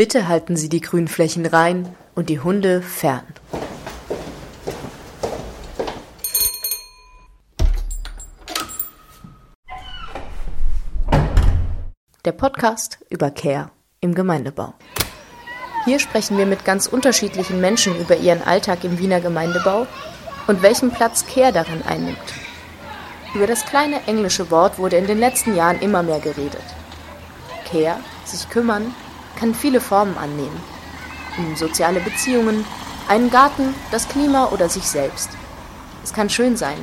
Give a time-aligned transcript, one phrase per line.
[0.00, 3.26] Bitte halten Sie die Grünflächen rein und die Hunde fern.
[12.24, 14.72] Der Podcast über Care im Gemeindebau.
[15.84, 19.86] Hier sprechen wir mit ganz unterschiedlichen Menschen über ihren Alltag im Wiener Gemeindebau
[20.46, 22.16] und welchen Platz Care darin einnimmt.
[23.34, 26.64] Über das kleine englische Wort wurde in den letzten Jahren immer mehr geredet.
[27.70, 28.94] Care, sich kümmern,
[29.40, 30.60] kann viele Formen annehmen.
[31.38, 32.64] Um soziale Beziehungen,
[33.08, 35.30] einen Garten, das Klima oder sich selbst.
[36.04, 36.76] Es kann schön sein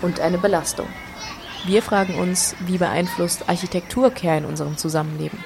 [0.00, 0.86] und eine Belastung.
[1.64, 5.44] Wir fragen uns, wie beeinflusst Architektur Care in unserem Zusammenleben?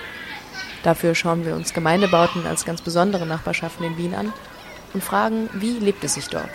[0.82, 4.32] Dafür schauen wir uns Gemeindebauten als ganz besondere Nachbarschaften in Wien an
[4.92, 6.50] und fragen, wie lebt es sich dort?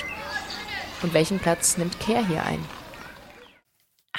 [1.02, 2.64] Und welchen Platz nimmt Care hier ein?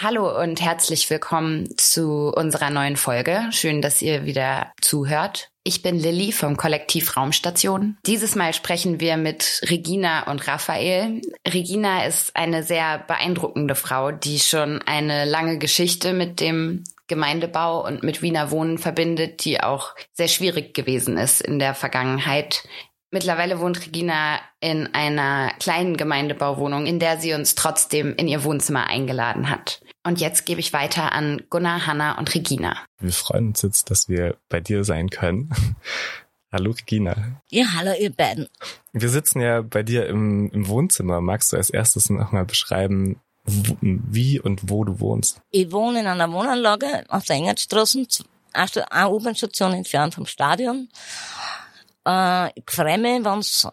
[0.02, 3.44] Hallo und herzlich willkommen zu unserer neuen Folge.
[3.52, 5.50] Schön, dass ihr wieder zuhört.
[5.62, 7.96] Ich bin Lilly vom Kollektiv Raumstation.
[8.04, 11.20] Dieses Mal sprechen wir mit Regina und Raphael.
[11.46, 18.02] Regina ist eine sehr beeindruckende Frau, die schon eine lange Geschichte mit dem Gemeindebau und
[18.02, 22.64] mit Wiener Wohnen verbindet, die auch sehr schwierig gewesen ist in der Vergangenheit.
[23.12, 28.88] Mittlerweile wohnt Regina in einer kleinen Gemeindebauwohnung, in der sie uns trotzdem in ihr Wohnzimmer
[28.88, 29.80] eingeladen hat.
[30.04, 32.76] Und jetzt gebe ich weiter an Gunnar, Hanna und Regina.
[32.98, 35.50] Wir freuen uns jetzt, dass wir bei dir sein können.
[36.52, 37.40] hallo Regina.
[37.50, 38.48] Ja, hallo ihr beiden.
[38.92, 41.20] Wir sitzen ja bei dir im, im Wohnzimmer.
[41.20, 45.40] Magst du als erstes nochmal beschreiben, wie und wo du wohnst?
[45.50, 48.06] Ich wohne in einer Wohnanlage auf der Engertstraße,
[48.52, 50.88] eine U-Bahn-Station entfernt vom Stadion
[52.04, 53.24] äh, mich,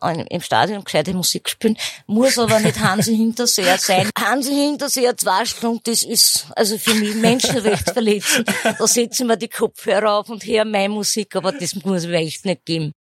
[0.01, 4.09] wenn im Stadion gescheite Musik spielen, muss aber nicht Hansi Hinterseher sein.
[4.19, 8.49] Hansi Hinterseher zwei Stunden, das ist also für mich menschenrechtsverletzend.
[8.63, 12.45] Da setzen wir die Kopfhörer auf und hören meine Musik, aber das muss mir echt
[12.45, 12.93] nicht geben.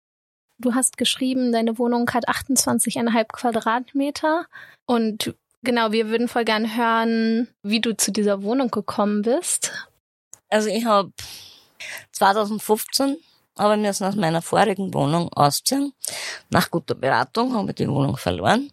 [0.58, 4.46] Du hast geschrieben, deine Wohnung hat 28,5 Quadratmeter
[4.86, 9.72] und genau, wir würden voll gern hören, wie du zu dieser Wohnung gekommen bist.
[10.48, 11.12] Also ich habe
[12.12, 13.18] 2015
[13.56, 15.92] aber müssen aus meiner vorigen Wohnung ausziehen.
[16.50, 18.70] Nach guter Beratung habe ich die Wohnung verloren.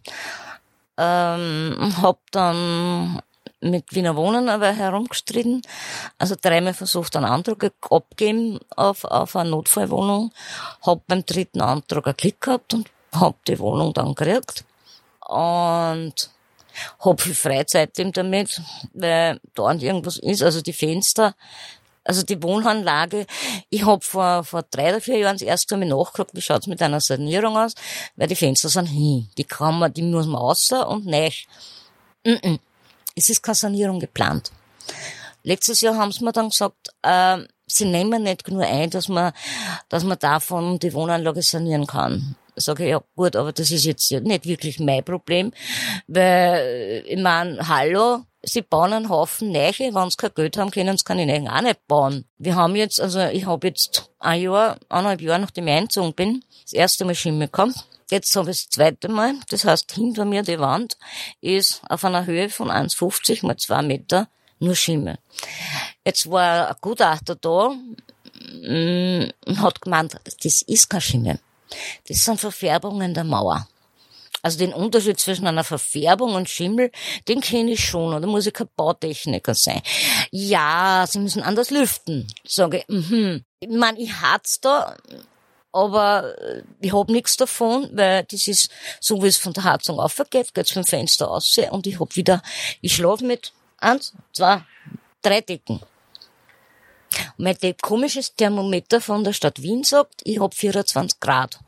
[0.96, 3.20] Ähm, habe dann
[3.60, 5.62] mit Wiener Wohnen aber herumgestritten.
[6.18, 10.32] Also dreimal versucht, einen Antrag abgeben auf, auf eine Notfallwohnung.
[10.82, 14.64] Hab beim dritten Antrag einen Klick gehabt und hab die Wohnung dann gekriegt.
[15.26, 16.30] Und
[17.00, 18.60] hab viel Freizeit damit,
[18.92, 20.42] weil da irgendwas ist.
[20.42, 21.34] Also die Fenster
[22.04, 23.26] also die Wohnanlage,
[23.70, 26.82] ich habe vor, vor drei oder vier Jahren das erste Mal nachgeguckt, wie schaut's mit
[26.82, 27.74] einer Sanierung aus,
[28.16, 29.28] weil die Fenster sind hin.
[29.38, 31.48] Die kann man, die muss man außer und nicht.
[32.24, 32.58] Mm -mm.
[33.16, 34.50] Es ist keine Sanierung geplant.
[35.42, 39.32] Letztes Jahr haben sie mir dann gesagt, äh, sie nehmen nicht nur ein, dass man,
[39.88, 42.36] dass man davon die Wohnanlage sanieren kann.
[42.56, 45.52] Sage ich, ja gut, aber das ist jetzt nicht wirklich mein Problem,
[46.06, 50.96] weil ich meine, hallo, sie bauen einen Haufen Neiche, wenn sie kein Geld haben, können
[50.96, 52.24] sie keine Neichen auch nicht bauen.
[52.38, 56.44] Wir haben jetzt, also ich habe jetzt ein Jahr, eineinhalb Jahre nachdem ich eingezogen bin,
[56.62, 57.84] das erste Mal Schimmel gehabt.
[58.10, 60.98] Jetzt habe ich das zweite Mal, das heißt hinter mir die Wand
[61.40, 64.28] ist auf einer Höhe von 1,50 mal 2 Meter
[64.58, 65.18] nur Schimmel.
[66.04, 71.38] Jetzt war ein Gutachter da mm, und hat gemeint, das ist kein Schimmel.
[72.06, 73.66] Das sind Verfärbungen der Mauer.
[74.44, 76.90] Also den Unterschied zwischen einer Verfärbung und Schimmel,
[77.28, 78.12] den kenne ich schon.
[78.12, 79.80] Oder muss ich kein Bautechniker sein?
[80.30, 82.26] Ja, sie müssen anders lüften.
[82.46, 83.42] Sage ich, mhm.
[83.60, 84.98] Ich meine, ich hat's da,
[85.72, 89.98] aber äh, ich hab nichts davon, weil das ist so, wie es von der Heizung
[89.98, 92.42] aufgeht, geht's vom Fenster aus und ich hab wieder,
[92.82, 94.62] ich schlafe mit eins, zwei,
[95.22, 95.80] drei Decken.
[97.38, 101.60] Und mein komisches Thermometer von der Stadt Wien sagt, ich hab 24 Grad.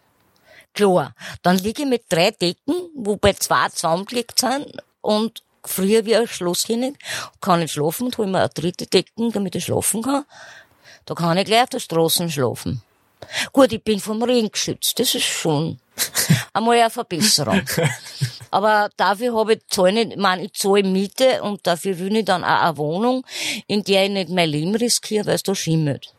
[0.77, 1.15] Klar.
[1.43, 6.97] Dann liege ich mit drei Decken, wobei zwei zusammengelegt sind und früher wie ein Schlosskönig,
[7.41, 10.25] kann ich schlafen und hole mir eine dritte Decken, damit ich schlafen kann.
[11.07, 12.83] Da kann ich gleich auf der Straße schlafen.
[13.55, 15.81] Gut, ich bin vom Regen geschützt, das ist schon
[16.53, 17.63] einmal eine Verbesserung.
[18.51, 22.27] Aber dafür habe ich zahle nicht, ich meine, ich zahle Miete und dafür will ich
[22.27, 23.25] dann auch eine Wohnung,
[23.67, 26.13] in der ich nicht mein Leben riskiere, weil es da schimmelt.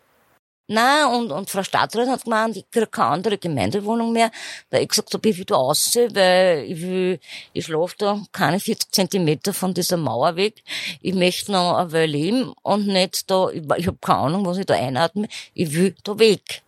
[0.69, 4.31] Nein, und, und Frau Stadtrat hat gemeint, ich kriege keine andere Gemeindewohnung mehr,
[4.69, 7.19] weil ich gesagt habe, ich will da raus, weil ich will,
[7.53, 10.61] ich schlafe da keine 40 Zentimeter von dieser Mauer weg.
[11.01, 14.57] Ich möchte noch ein Weile leben und nicht da, ich, ich habe keine Ahnung, was
[14.57, 16.61] ich da einatme, ich will da weg.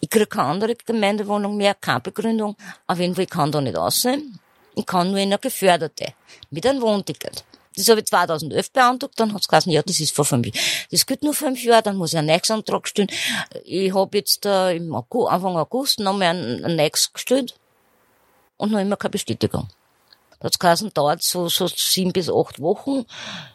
[0.00, 2.56] Ich kriege keine andere Gemeindewohnung mehr, keine Begründung.
[2.86, 4.38] Auf jeden Fall, ich kann da nicht aussehen.
[4.74, 6.12] Ich kann nur in eine geförderte,
[6.50, 7.42] mit einem Wohnticket.
[7.76, 10.58] Das habe ich 2011 beantragt, dann hat's gesagt, ja, das ist vor fünf Jahren.
[10.90, 13.08] Das gilt nur fünf Jahre, dann muss ich einen Nächstantrag stellen.
[13.64, 17.54] Ich habe jetzt äh, im August, Anfang August nochmal einen, einen Nächst gestellt
[18.56, 19.68] und noch immer keine Bestätigung.
[20.38, 23.04] Da hat's geheißen, dauert so, so sieben bis acht Wochen,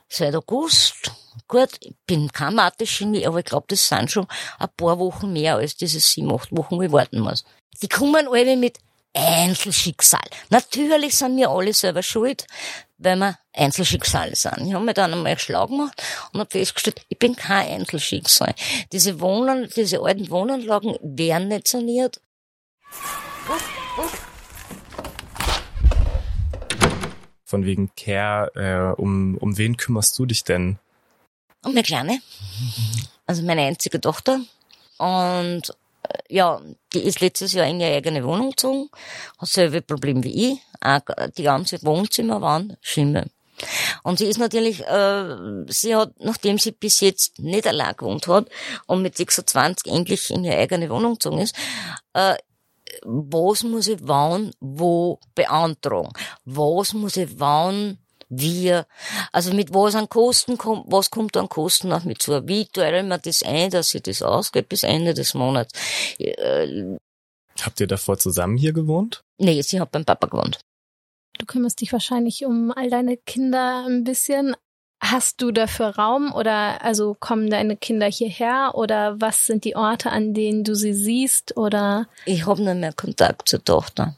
[0.07, 1.11] seit August.
[1.47, 4.27] Gut, ich bin kein Mathe-Genie, aber ich glaube, das sind schon
[4.57, 7.45] ein paar Wochen mehr als diese sieben, acht Wochen, wo ich warten muss.
[7.81, 8.79] Die kommen alle mit
[9.13, 10.21] Einzelschicksal.
[10.49, 12.45] Natürlich sind wir alle selber schuld,
[12.99, 14.67] weil wir Einzelschicksale sind.
[14.67, 16.01] Ich habe mir dann einmal schlau gemacht
[16.31, 18.53] und habe festgestellt, ich bin kein Einzelschicksal.
[18.91, 22.21] Diese Wohnen, diese alten Wohnanlagen werden nicht saniert.
[27.43, 30.77] Von wegen Care, äh, um, um wen kümmerst du dich denn?
[31.63, 32.21] Und meine Kleine,
[33.25, 34.41] also meine einzige Tochter.
[34.97, 35.73] Und
[36.29, 36.61] ja,
[36.93, 38.89] die ist letztes Jahr in ihre eigene Wohnung gezogen,
[39.37, 40.59] hat selbe Problem wie ich.
[40.81, 41.01] Auch
[41.37, 43.29] die ganze Wohnzimmer waren Schimmel.
[44.03, 45.35] Und sie ist natürlich, äh,
[45.67, 48.47] sie hat, nachdem sie bis jetzt nicht allein gewohnt hat
[48.87, 51.55] und mit 26 endlich in ihre eigene Wohnung gezogen ist,
[52.13, 52.35] äh,
[53.03, 56.11] was muss ich wann wo beantragen?
[56.45, 57.99] Was muss ich wann
[58.29, 58.85] wir,
[59.31, 62.47] also mit was an Kosten kommt, was kommt an Kosten auch mit zu?
[62.47, 65.73] Wie teure man das ein, dass ich das ausgeht bis Ende des Monats?
[66.19, 66.97] Äh,
[67.61, 69.21] Habt ihr davor zusammen hier gewohnt?
[69.37, 70.59] nee, sie hat beim Papa gewohnt.
[71.37, 74.55] Du kümmerst dich wahrscheinlich um all deine Kinder ein bisschen.
[75.01, 80.11] Hast du dafür Raum oder also kommen deine Kinder hierher oder was sind die Orte,
[80.11, 84.15] an denen du sie siehst oder Ich habe nicht mehr Kontakt zur Tochter.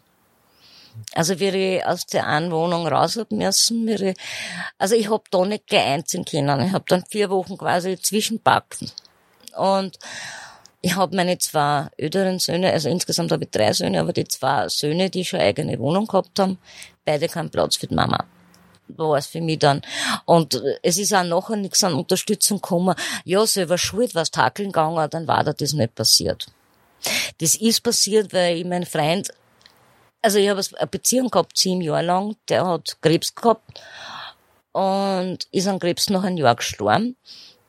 [1.13, 4.15] Also wie ich aus der einen Wohnung raus hab müssen, ich,
[4.77, 6.67] also ich hab da nicht gleich können.
[6.67, 8.91] Ich hab dann vier Wochen quasi zwischenpacken.
[9.57, 9.99] Und
[10.81, 14.67] ich hab meine zwei älteren Söhne, also insgesamt habe ich drei Söhne, aber die zwei
[14.67, 16.57] Söhne, die schon eigene Wohnung gehabt haben,
[17.05, 18.25] beide keinen Platz für die Mama.
[18.88, 19.81] War es für mich dann.
[20.25, 22.95] Und äh, es ist auch nachher nichts an Unterstützung gekommen.
[23.23, 26.47] Ja, selber schuld, was takeln gegangen, dann war da das nicht passiert.
[27.39, 29.31] Das ist passiert, weil ich meinen Freund,
[30.21, 33.81] also ich habe eine Beziehung gehabt, sieben Jahre lang, der hat Krebs gehabt
[34.71, 37.15] und ist an Krebs nach einem Jahr gestorben.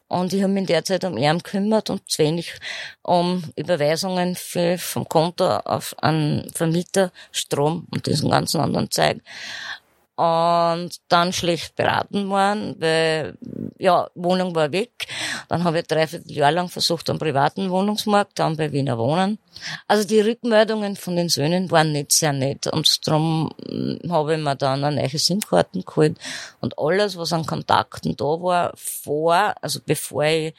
[0.08, 2.52] Und ich habe mich in der Zeit um ihn gekümmert und zu wenig
[3.00, 9.22] um Überweisungen für, vom Konto auf einen Vermieter, Strom und diesen ganzen anderen Zeug.
[10.14, 13.38] Und dann schlecht beraten worden, weil,
[13.78, 15.06] ja, Wohnung war weg.
[15.48, 19.38] Dann habe ich dreiviertel Jahr lang versucht am privaten Wohnungsmarkt, dann bei Wiener Wohnen.
[19.88, 23.50] Also die Rückmeldungen von den Söhnen waren nicht sehr nett und darum
[24.08, 26.18] habe ich mir dann eine neue SIM-Karten geholt
[26.60, 30.54] und alles, was an Kontakten da war, vor, also bevor ich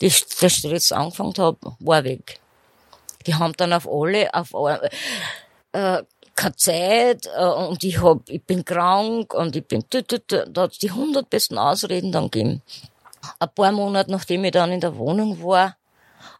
[0.00, 2.40] die, der Stress angefangen habe, war weg.
[3.26, 4.88] Die haben dann auf alle, auf alle,
[5.72, 6.02] äh,
[6.38, 10.44] keine Zeit äh, und ich hab, ich bin krank und ich bin tü, tü, tü.
[10.48, 12.62] da hat's die hundert besten Ausreden dann gegeben.
[13.40, 15.76] Ein paar Monate nachdem ich dann in der Wohnung war,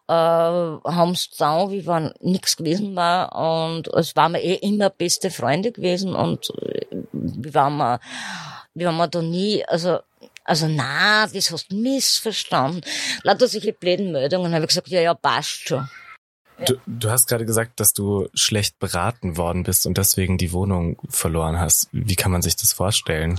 [0.07, 3.35] äh, haben's dann, wie wenn nichts gewesen war
[3.67, 8.01] und es waren wir eh immer beste Freunde gewesen und äh, wie waren wir,
[8.75, 9.99] wie waren wir da nie, also
[10.45, 12.81] also na, das hast du missverstanden.
[13.23, 15.91] Lauter solche blöden Meldungen habe ich gesagt, ja, ja, passt schon.
[16.67, 20.99] Du, du hast gerade gesagt, dass du schlecht beraten worden bist und deswegen die Wohnung
[21.09, 21.89] verloren hast.
[21.93, 23.39] Wie kann man sich das vorstellen?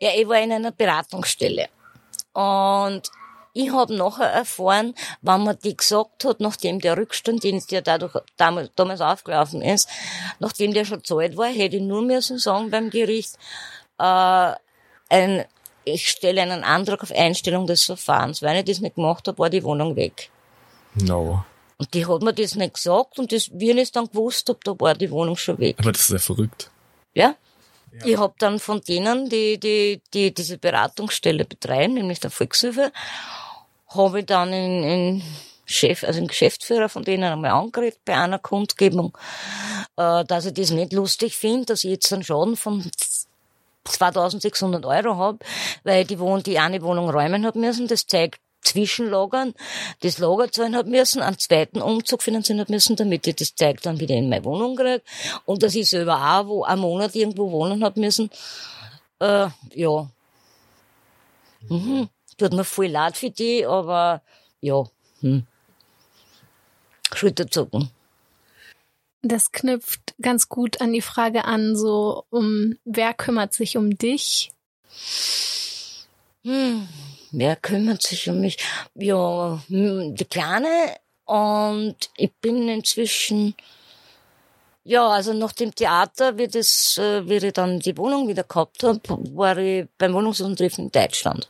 [0.00, 1.68] Ja, ich war in einer Beratungsstelle.
[2.34, 3.10] Und
[3.54, 8.14] ich habe nachher erfahren, wenn man die gesagt hat, nachdem der Rückstand, den der dadurch
[8.36, 9.88] damals, damals aufgelaufen ist,
[10.38, 13.36] nachdem der schon zahlt war, hätte ich nur müssen sagen beim Gericht,
[13.98, 14.52] äh,
[15.08, 15.44] ein,
[15.84, 18.42] ich stelle einen Antrag auf Einstellung des Verfahrens.
[18.42, 20.30] Weil ich das nicht gemacht habe, war die Wohnung weg.
[20.94, 21.44] No.
[21.78, 24.62] Und die hat mir das nicht gesagt und das, wie ich es dann gewusst hab,
[24.64, 25.76] da war die Wohnung schon weg.
[25.78, 26.70] Aber das ist ja verrückt.
[27.14, 27.36] Ja?
[28.04, 32.92] Ich hab dann von denen, die, die, die diese Beratungsstelle betreiben, nämlich der Volkshilfe,
[33.88, 35.22] habe ich dann in, in
[35.64, 39.16] Chef, also den Geschäftsführer von denen einmal angeredet bei einer Kundgebung,
[39.96, 42.90] äh, dass ich das nicht lustig finde, dass ich jetzt einen Schaden von
[43.84, 45.44] 2600 Euro hab,
[45.84, 47.88] weil ich die, Wohn die eine Wohnung räumen hab müssen.
[47.88, 49.54] Das zeigt Zwischenlagern,
[50.00, 53.80] das Lager zahlen hab müssen, einen zweiten Umzug finanzieren hab müssen, damit ich das Zeug
[53.82, 55.02] dann wieder in meine Wohnung krieg.
[55.44, 58.30] Und dass ich selber auch wo, einen Monat irgendwo wohnen hab müssen.
[59.20, 60.10] Äh, ja.
[61.68, 62.08] Mhm.
[62.36, 64.22] Tut mir voll leid für die, aber
[64.60, 64.84] ja.
[65.20, 65.46] Hm.
[67.14, 67.90] Schulterzucken.
[69.22, 74.52] das knüpft ganz gut an die Frage an, so um wer kümmert sich um dich?
[76.44, 76.88] Hm,
[77.32, 78.58] wer kümmert sich um mich?
[78.94, 83.54] Ja, hm, die Kleine und ich bin inzwischen
[84.84, 88.82] Ja, also nach dem Theater, wie, das, äh, wie ich dann die Wohnung wieder gehabt
[88.82, 89.00] habe,
[89.36, 91.48] war ich beim Wohnungslosen-Treffen in Deutschland.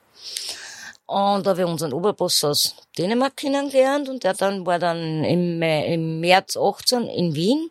[1.06, 5.62] Und da habe ich unseren Oberboss aus Dänemark kennengelernt und der dann war dann im,
[5.62, 7.70] im März 18 in Wien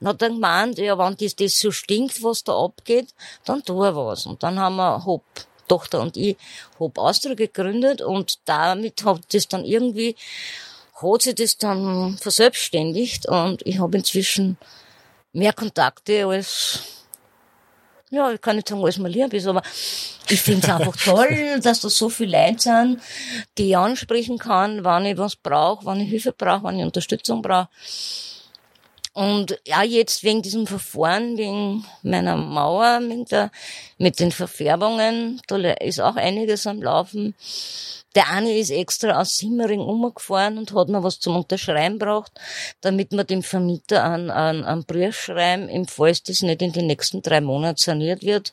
[0.00, 3.08] und hat dann gemeint, ja, wenn das, das so stinkt, was da abgeht,
[3.46, 4.26] dann tu er was.
[4.26, 5.24] Und dann haben wir Hop,
[5.68, 6.36] Tochter und ich,
[6.78, 10.16] Hop Austria gegründet und damit hat das dann irgendwie,
[11.00, 14.56] hat sich das dann verselbstständigt und ich habe inzwischen
[15.32, 16.80] mehr Kontakte als,
[18.10, 19.62] ja, ich kann nicht sagen, als mal lieb ist, aber
[20.28, 23.00] ich finde es einfach toll, dass da so viele Leute sind,
[23.56, 27.42] die ich ansprechen kann, wann ich was brauche, wann ich Hilfe brauche, wann ich Unterstützung
[27.42, 27.68] brauche.
[29.14, 33.50] Und ja, jetzt wegen diesem Verfahren, wegen meiner Mauer mit, der,
[33.96, 37.34] mit den Verfärbungen, da ist auch einiges am Laufen.
[38.14, 42.32] Der eine ist extra aus Simmering umgefahren und hat mir was zum Unterschreiben braucht,
[42.80, 46.86] damit wir dem Vermieter einen, einen, einen Brief schreiben, im Fall das nicht in den
[46.86, 48.52] nächsten drei Monaten saniert wird.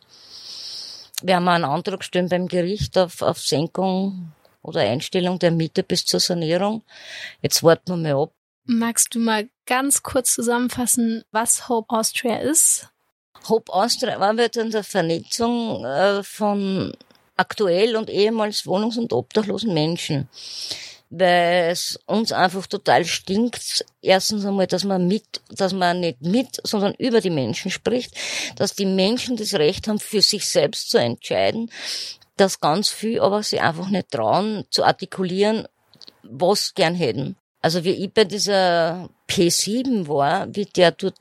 [1.22, 6.06] Wir haben einen Antrag gestellt beim Gericht auf, auf Senkung oder Einstellung der Miete bis
[6.06, 6.84] zur Sanierung.
[7.42, 8.32] Jetzt warten wir mal ab.
[8.68, 12.90] Magst du mal ganz kurz zusammenfassen, was Hope Austria ist?
[13.48, 16.92] Hope Austria arbeitet an der Vernetzung äh, von
[17.38, 20.30] aktuell und ehemals wohnungs- und obdachlosen Menschen.
[21.12, 23.86] Weil es uns einfach total stinkt.
[24.02, 28.16] Erstens einmal, dass man mit, dass man nicht mit, sondern über die Menschen spricht,
[28.56, 31.70] dass die Menschen das Recht haben, für sich selbst zu entscheiden,
[32.36, 35.68] dass ganz viel aber sie einfach nicht trauen, zu artikulieren,
[36.24, 37.38] was gern hätten.
[37.66, 41.18] Also wie ich bei dieser P7 war, wie der dort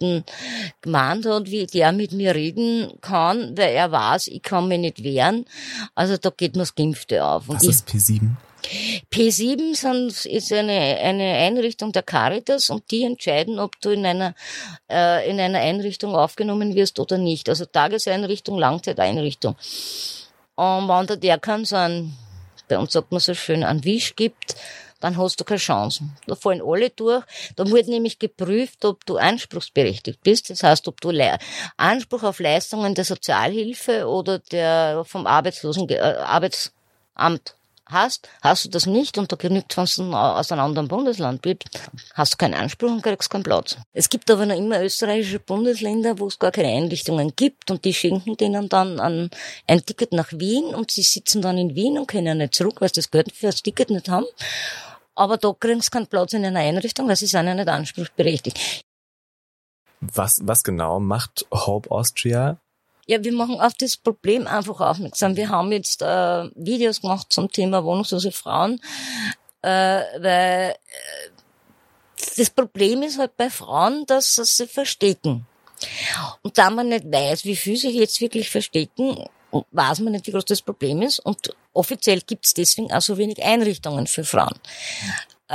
[0.82, 5.02] gemeint hat, wie der mit mir reden kann, weil er weiß, ich kann mich nicht
[5.02, 5.46] wehren.
[5.94, 7.48] Also da geht mir das Gimpfte auf.
[7.48, 8.32] Und Was ist P7?
[9.10, 14.34] P7 sind, ist eine, eine Einrichtung der Caritas und die entscheiden, ob du in einer,
[14.92, 17.48] äh, in einer Einrichtung aufgenommen wirst oder nicht.
[17.48, 19.56] Also Tageseinrichtung, Langzeiteinrichtung.
[20.56, 22.12] Und wenn da der kann so ein,
[22.68, 24.56] bei uns sagt man so schön, einen Wisch gibt,
[25.04, 26.04] dann hast du keine Chance.
[26.26, 27.22] Da fallen alle durch.
[27.56, 30.48] Da wird nämlich geprüft, ob du anspruchsberechtigt bist.
[30.48, 31.38] Das heißt, ob du Le
[31.76, 37.54] Anspruch auf Leistungen der Sozialhilfe oder der vom Arbeitslosen äh, Arbeitsamt
[37.86, 41.64] hast, hast du das nicht und da genügt, wenn du aus einem anderen Bundesland bist,
[42.14, 43.76] hast du keinen Anspruch und kriegst keinen Platz.
[43.92, 47.92] Es gibt aber noch immer österreichische Bundesländer, wo es gar keine Einrichtungen gibt und die
[47.92, 49.30] schenken denen dann ein,
[49.66, 52.88] ein Ticket nach Wien und sie sitzen dann in Wien und können nicht zurück, weil
[52.88, 54.26] sie das Geld für das Ticket nicht haben.
[55.14, 58.84] Aber da kriegen sie keinen Platz in einer Einrichtung, weil sie sind ja nicht anspruchsberechtigt.
[60.00, 62.58] Was, was genau macht Hope Austria?
[63.06, 65.36] Ja, wir machen auf das Problem einfach aufmerksam.
[65.36, 68.80] Wir haben jetzt äh, Videos gemacht zum Thema wohnungslose Frauen,
[69.62, 70.74] äh, weil äh,
[72.36, 75.46] das Problem ist halt bei Frauen, dass sie sich verstecken.
[76.42, 79.26] Und da man nicht weiß, wie viel sich jetzt wirklich verstecken,
[79.70, 81.18] weiß man nicht, wie groß das Problem ist.
[81.20, 84.58] Und offiziell gibt es deswegen auch so wenig Einrichtungen für Frauen.
[85.48, 85.54] Äh,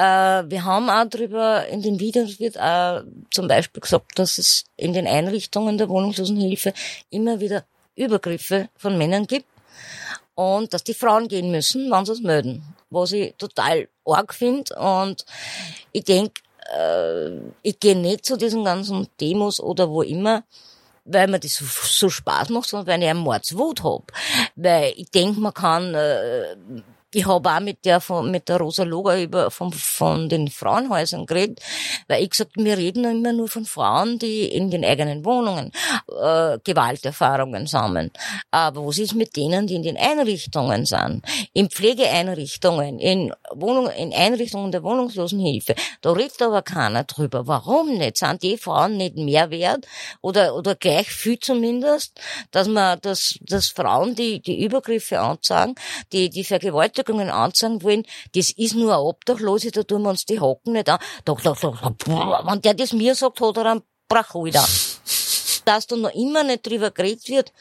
[0.49, 4.93] wir haben auch darüber, in den Videos wird auch zum Beispiel gesagt, dass es in
[4.93, 6.73] den Einrichtungen der Wohnungslosenhilfe
[7.09, 7.65] immer wieder
[7.95, 9.47] Übergriffe von Männern gibt
[10.35, 12.63] und dass die Frauen gehen müssen, wenn sie es melden.
[12.89, 15.25] Was ich total arg finde und
[15.91, 16.41] ich denke,
[16.73, 17.29] äh,
[17.61, 20.43] ich gehe nicht zu diesen ganzen Demos oder wo immer,
[21.05, 24.11] weil mir das so, Spaß macht, sondern weil ich einen Mordswut hab.
[24.55, 26.55] Weil ich denke, man kann äh,
[27.11, 31.25] ich habe auch mit der von, mit der Rosa Loga über von, von den Frauenhäusern
[31.25, 31.59] geredet,
[32.07, 35.71] weil ich gesagt, wir reden immer nur von Frauen, die in den eigenen Wohnungen
[36.21, 38.11] äh, Gewalterfahrungen sammeln.
[38.51, 41.23] Aber was ist mit denen, die in den Einrichtungen sind?
[41.53, 45.73] In Pflegeeinrichtungen, in Wohnungen, in Einrichtungen der Wohnungslosenhilfe.
[46.01, 47.47] Da redet aber keiner drüber.
[47.47, 48.17] Warum nicht?
[48.17, 49.87] Sind die Frauen nicht mehr wert?
[50.21, 52.19] Oder, oder gleich viel zumindest,
[52.51, 55.73] dass man, dass, dass Frauen, die, die Übergriffe anzeigen,
[56.11, 58.03] die, die Vergewaltigungen Beschäftigungen anzeigen wollen,
[58.33, 60.99] das ist nur ein Obdachlose, da tun wir uns die Hocken nicht an.
[61.25, 64.65] Doch, doch, doch, wenn der das mir sagt, hat er einen Brachholder.
[65.65, 67.53] Dass da noch immer nicht drüber geredet wird,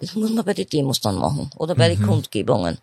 [0.00, 1.98] das muss man bei den Demos dann machen oder bei mhm.
[1.98, 2.78] den Kundgebungen.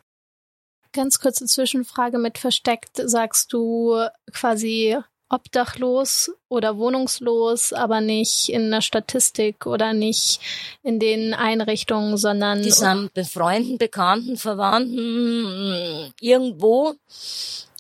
[0.94, 2.92] Ganz kurze Zwischenfrage mit versteckt.
[2.96, 3.96] Sagst du
[4.34, 4.98] quasi
[5.30, 10.40] obdachlos oder wohnungslos, aber nicht in der Statistik oder nicht
[10.84, 12.62] in den Einrichtungen, sondern.
[12.62, 16.96] Die sind bei Freunden, Bekannten, Verwandten irgendwo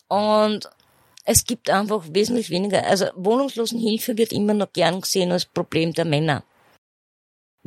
[0.08, 0.70] und
[1.30, 2.86] es gibt einfach wesentlich weniger.
[2.86, 6.44] Also Wohnungslosenhilfe wird immer noch gern gesehen als Problem der Männer.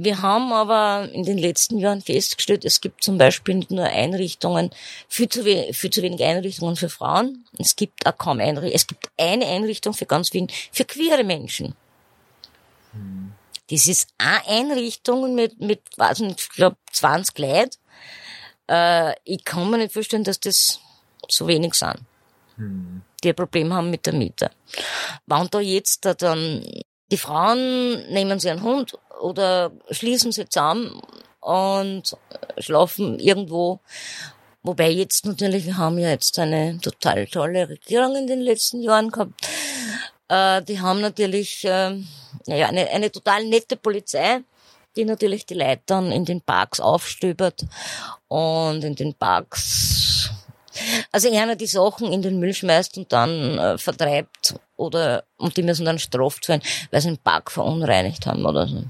[0.02, 4.70] Wir haben aber in den letzten Jahren festgestellt, es gibt zum Beispiel nicht nur Einrichtungen,
[5.08, 7.44] viel zu, wenig, viel zu wenig Einrichtungen für Frauen.
[7.58, 8.74] Es gibt auch kaum Einrichtungen.
[8.74, 11.74] Es gibt eine Einrichtung für ganz Wien, für queere Menschen.
[13.70, 17.76] Das ist eine Einrichtung mit, mit, weiß nicht, ich glaube, 20 Leuten.
[18.70, 20.80] Äh, ich kann mir nicht vorstellen, dass das
[21.28, 22.00] so wenig sind,
[23.22, 24.50] die ein Problem haben mit der Miete.
[25.26, 26.64] Wenn da jetzt da dann
[27.10, 31.00] die Frauen nehmen sie einen Hund oder schließen sie zusammen
[31.40, 32.16] und
[32.58, 33.80] schlafen irgendwo.
[34.62, 39.10] Wobei jetzt natürlich, wir haben ja jetzt eine total tolle Regierung in den letzten Jahren
[39.10, 39.48] gehabt.
[40.28, 41.96] Äh, die haben natürlich, äh,
[42.46, 44.40] naja, eine, eine total nette Polizei,
[44.96, 47.64] die natürlich die Leute dann in den Parks aufstöbert
[48.28, 50.30] und in den Parks
[51.12, 55.62] also einer die Sachen in den Müll schmeißt und dann äh, vertreibt oder und die
[55.62, 58.84] müssen dann straft werden, weil sie den Park verunreinigt haben oder so.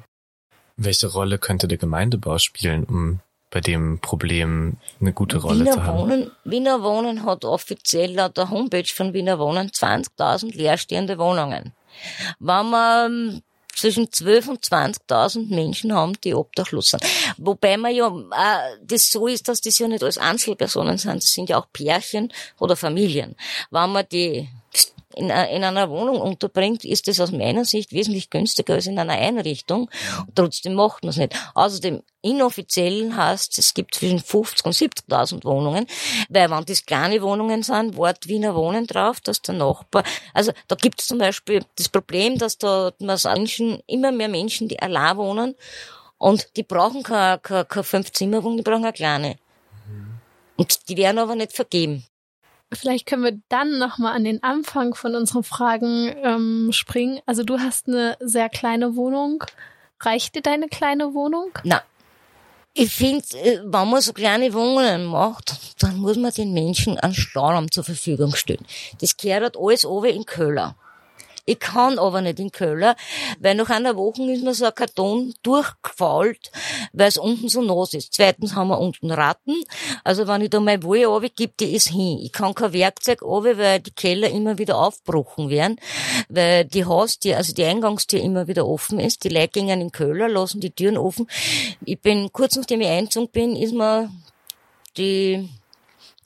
[0.83, 3.21] Welche Rolle könnte der Gemeindebau spielen, um
[3.51, 5.99] bei dem Problem eine gute Rolle Wiener zu haben?
[5.99, 11.75] Wohnen, Wiener Wohnen hat offiziell laut der Homepage von Wiener Wohnen 20.000 leerstehende Wohnungen.
[12.39, 13.43] Wenn man
[13.75, 17.03] zwischen 12 und 20.000 Menschen haben, die obdachlos sind.
[17.37, 21.33] Wobei man ja äh, das so ist, dass das ja nicht alles Einzelpersonen sind, das
[21.33, 23.37] sind ja auch Pärchen oder Familien.
[23.71, 24.49] Wenn man die
[25.15, 29.15] in, in einer Wohnung unterbringt, ist das aus meiner Sicht wesentlich günstiger als in einer
[29.15, 29.91] Einrichtung.
[30.27, 31.35] Und trotzdem macht man es nicht.
[31.55, 35.87] Außerdem, inoffiziell heißt es gibt zwischen 50 und 70.000 Wohnungen,
[36.29, 40.77] weil wenn das kleine Wohnungen sind, Wort Wiener Wohnen drauf, dass der Nachbar, also da
[40.77, 45.55] gibt es zum Beispiel das Problem, dass da Menschen, immer mehr Menschen, die allein wohnen
[46.19, 49.39] und die brauchen keine, keine, keine Fünf-Zimmer-Wohnung, die brauchen eine kleine.
[50.57, 52.05] Und die werden aber nicht vergeben.
[52.73, 57.21] Vielleicht können wir dann nochmal an den Anfang von unseren Fragen ähm, springen.
[57.27, 59.43] Also du hast eine sehr kleine Wohnung.
[60.01, 61.51] Reicht dir deine kleine Wohnung?
[61.65, 61.83] Na,
[62.73, 63.25] ich finde,
[63.65, 68.35] wenn man so kleine Wohnungen macht, dann muss man den Menschen einen Stauraum zur Verfügung
[68.37, 68.65] stellen.
[69.01, 70.77] Das gehört alles oben in Köller.
[71.45, 72.97] Ich kann aber nicht in Köller,
[73.39, 76.51] weil nach einer Woche ist mir so ein Karton durchgefault,
[76.93, 78.15] weil es unten so nass ist.
[78.15, 79.65] Zweitens haben wir unten Ratten.
[80.05, 82.19] Also wenn ich da meine Wolle runtergebe, die ist hin.
[82.23, 85.77] Ich kann kein Werkzeug runter, weil die Keller immer wieder aufgebrochen werden,
[86.29, 89.25] weil die Haustür, also die Eingangstür immer wieder offen ist.
[89.25, 91.27] Die Leute gehen in Köller, lassen die Türen offen.
[91.85, 94.11] Ich bin, kurz nachdem ich eingezogen bin, ist mir
[94.97, 95.49] die,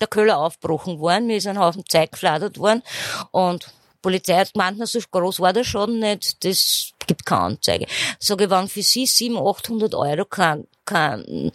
[0.01, 1.27] der Köller aufgebrochen worden.
[1.27, 2.83] Mir ist ein Haufen Zeug gefladert worden
[3.31, 3.73] und
[4.05, 7.87] Polizei hat gemeint, na, so groß war der Schaden nicht, das gibt keine Anzeige.
[8.19, 11.51] Sage ich, wenn für Sie 700, 800 Euro kann, kann,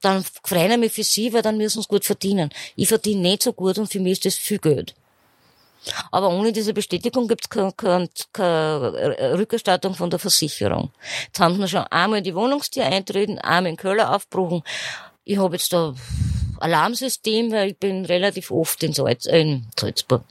[0.00, 2.50] dann freuen mich für Sie, weil dann müssen Sie gut verdienen.
[2.76, 4.94] Ich verdiene nicht so gut und für mich ist das viel Geld.
[6.10, 10.92] Aber ohne diese Bestätigung gibt es keine, keine, keine Rückerstattung von der Versicherung.
[11.26, 14.62] Jetzt haben wir schon einmal die Wohnungstür eintreten, einmal in Köller aufgebrochen.
[15.24, 15.94] Ich habe jetzt da
[16.60, 20.22] Alarmsystem, weil ich bin relativ oft in, Salz, äh, in Salzburg,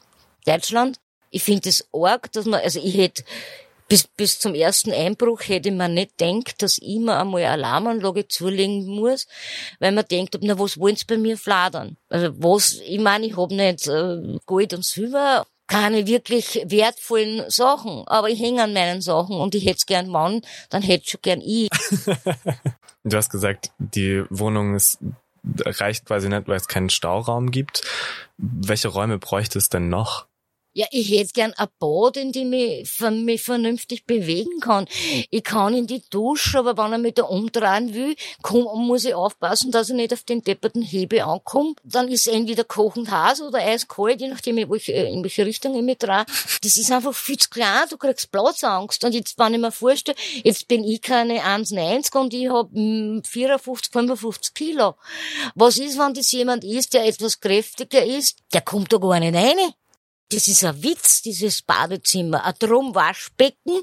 [0.45, 1.00] Deutschland.
[1.31, 3.23] Ich finde es arg, dass man, also ich hätte
[3.91, 8.25] bis, bis zum ersten Einbruch hätte man nicht denkt, dass ich mir einmal eine Alarmanlage
[8.27, 9.27] zulegen muss,
[9.79, 11.97] weil man denkt, na, was wollen sie bei mir fladern?
[12.07, 18.07] Also was, ich meine, ich habe nicht äh, Gold und Silber, keine wirklich wertvollen Sachen,
[18.07, 21.21] aber ich hänge an meinen Sachen und ich hätte es gern Mann, dann hätte schon
[21.21, 21.69] gern ich.
[23.03, 24.99] Du hast gesagt, die Wohnung ist,
[25.65, 27.81] reicht quasi nicht, weil es keinen Stauraum gibt.
[28.37, 30.27] Welche Räume bräuchte es denn noch?
[30.73, 34.87] Ja, ich hätte gern ein Bad, in dem ich mich vernünftig bewegen kann.
[35.29, 39.13] Ich kann in die Dusche, aber wenn er mich da umdrehen will, komm, muss ich
[39.13, 41.73] aufpassen, dass ich nicht auf den depperten Hebel ankomme.
[41.83, 45.81] Dann ist entweder kochend heiß oder eiskalt, je nachdem, in welche, in welche Richtung ich
[45.81, 46.25] mich drehe.
[46.63, 49.03] Das ist einfach viel zu klein, du kriegst Platzangst.
[49.03, 53.23] Und jetzt, wenn ich mir vorstelle, jetzt bin ich keine 1,90 und ich hab mm,
[53.25, 54.95] 54, 55 Kilo.
[55.53, 58.37] Was ist, wenn das jemand ist, der etwas kräftiger ist?
[58.53, 59.73] Der kommt da gar nicht rein.
[60.31, 62.45] Das ist ein Witz, dieses Badezimmer.
[62.45, 63.81] Ein Drum-Waschbecken.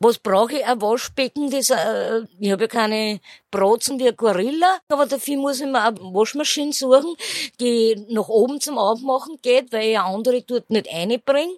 [0.00, 0.66] Was brauche ich?
[0.66, 3.20] Ein Waschbecken, das, äh, ich habe ja keine
[3.52, 7.14] Brotzen wie ein Gorilla, aber dafür muss ich mir eine Waschmaschine suchen,
[7.60, 11.56] die nach oben zum Aufmachen geht, weil ich eine andere dort nicht reinbringe.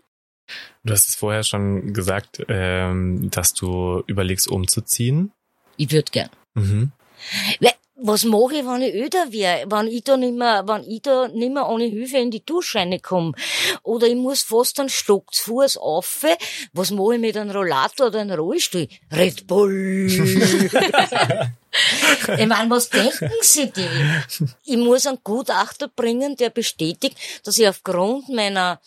[0.85, 5.33] Du hast es vorher schon gesagt, ähm, dass du überlegst, umzuziehen.
[5.77, 6.31] Ich würde gern.
[6.55, 6.93] Mhm.
[7.61, 9.65] Weil, was mache ich, wenn ich öder wäre?
[9.71, 12.79] Wenn ich da nicht mehr, wenn ich da nicht mehr ohne Hilfe in die Dusche
[12.79, 13.33] reinkomme?
[13.83, 16.25] Oder ich muss fast einen Stock zu Fuß auf.
[16.73, 18.89] Was mache ich mit einem Rollator oder einem Rollstuhl?
[19.13, 20.07] Red Bull!
[22.39, 23.89] ich meine, was denken Sie die?
[24.65, 28.81] Ich muss einen Gutachter bringen, der bestätigt, dass ich aufgrund meiner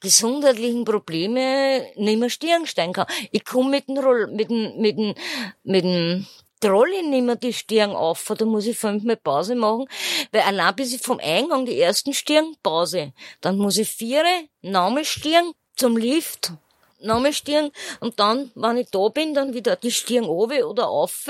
[0.00, 3.06] gesundheitlichen Probleme nicht mehr Stirn steigen kann.
[3.32, 5.14] Ich komme mit dem, Roll, mit dem, mit dem,
[5.62, 6.26] mit dem
[6.60, 9.86] Trolley nicht mehr die Stirn auf, da muss ich fünfmal Pause machen,
[10.32, 14.24] weil allein bis ich vom Eingang die ersten Stirn Pause, dann muss ich vier,
[14.62, 16.52] nochmal Stirn zum Lift,
[17.00, 17.70] nochmal Stirn
[18.00, 21.26] und dann, wenn ich da bin, dann wieder die Stirn oben oder auf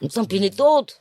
[0.00, 1.00] und dann bin ich tot.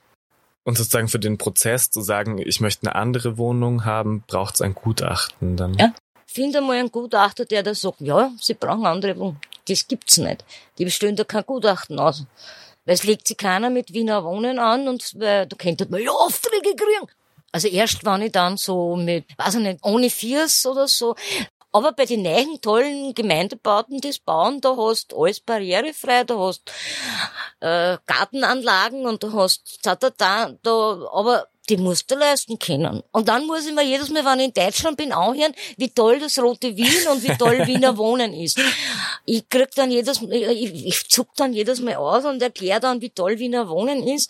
[0.64, 4.62] Und sozusagen für den Prozess zu sagen, ich möchte eine andere Wohnung haben, braucht es
[4.62, 5.76] ein Gutachten dann.
[5.76, 5.94] Ja.
[6.26, 9.38] Finde mal einen Gutachter, der da sagt, ja, sie brauchen andere Wohnung.
[9.68, 10.44] Das gibt's nicht.
[10.78, 12.26] Die bestellen da kein Gutachten aus.
[12.86, 16.12] Weil es legt sich keiner mit Wiener Wohnen an und weil, da könnte man ja
[16.12, 17.08] Aufträge kriegen.
[17.52, 21.16] Also erst wenn ich dann so mit, weiß ich nicht, ohne Viers oder so,
[21.72, 26.72] aber bei den neuen tollen Gemeindebauten, die bauen, da hast alles barrierefrei, da hast
[27.60, 33.02] äh, Gartenanlagen und da hast da, da, da, da, aber die musst du leisten können.
[33.12, 36.20] Und dann muss ich mir jedes Mal, wenn ich in Deutschland bin, anhören, wie toll
[36.20, 38.60] das Rote Wien und wie toll Wiener Wohnen ist.
[39.26, 43.10] Ich krieg dann jedes, ich, ich zuck dann jedes Mal aus und erkläre dann, wie
[43.10, 44.30] toll Wiener Wohnen ist.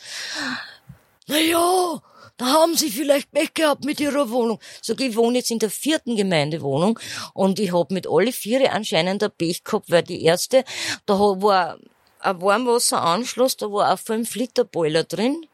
[1.27, 2.01] Na ja,
[2.37, 4.59] da haben Sie vielleicht Pech gehabt mit Ihrer Wohnung.
[4.81, 6.99] Sag ich, wohne jetzt in der vierten Gemeindewohnung
[7.33, 10.65] und ich hab mit alle vier anscheinend ein Pech gehabt, weil die erste,
[11.05, 11.77] da war
[12.19, 15.45] ein Warmwasseranschluss, da war ein 5-Liter-Boiler drin.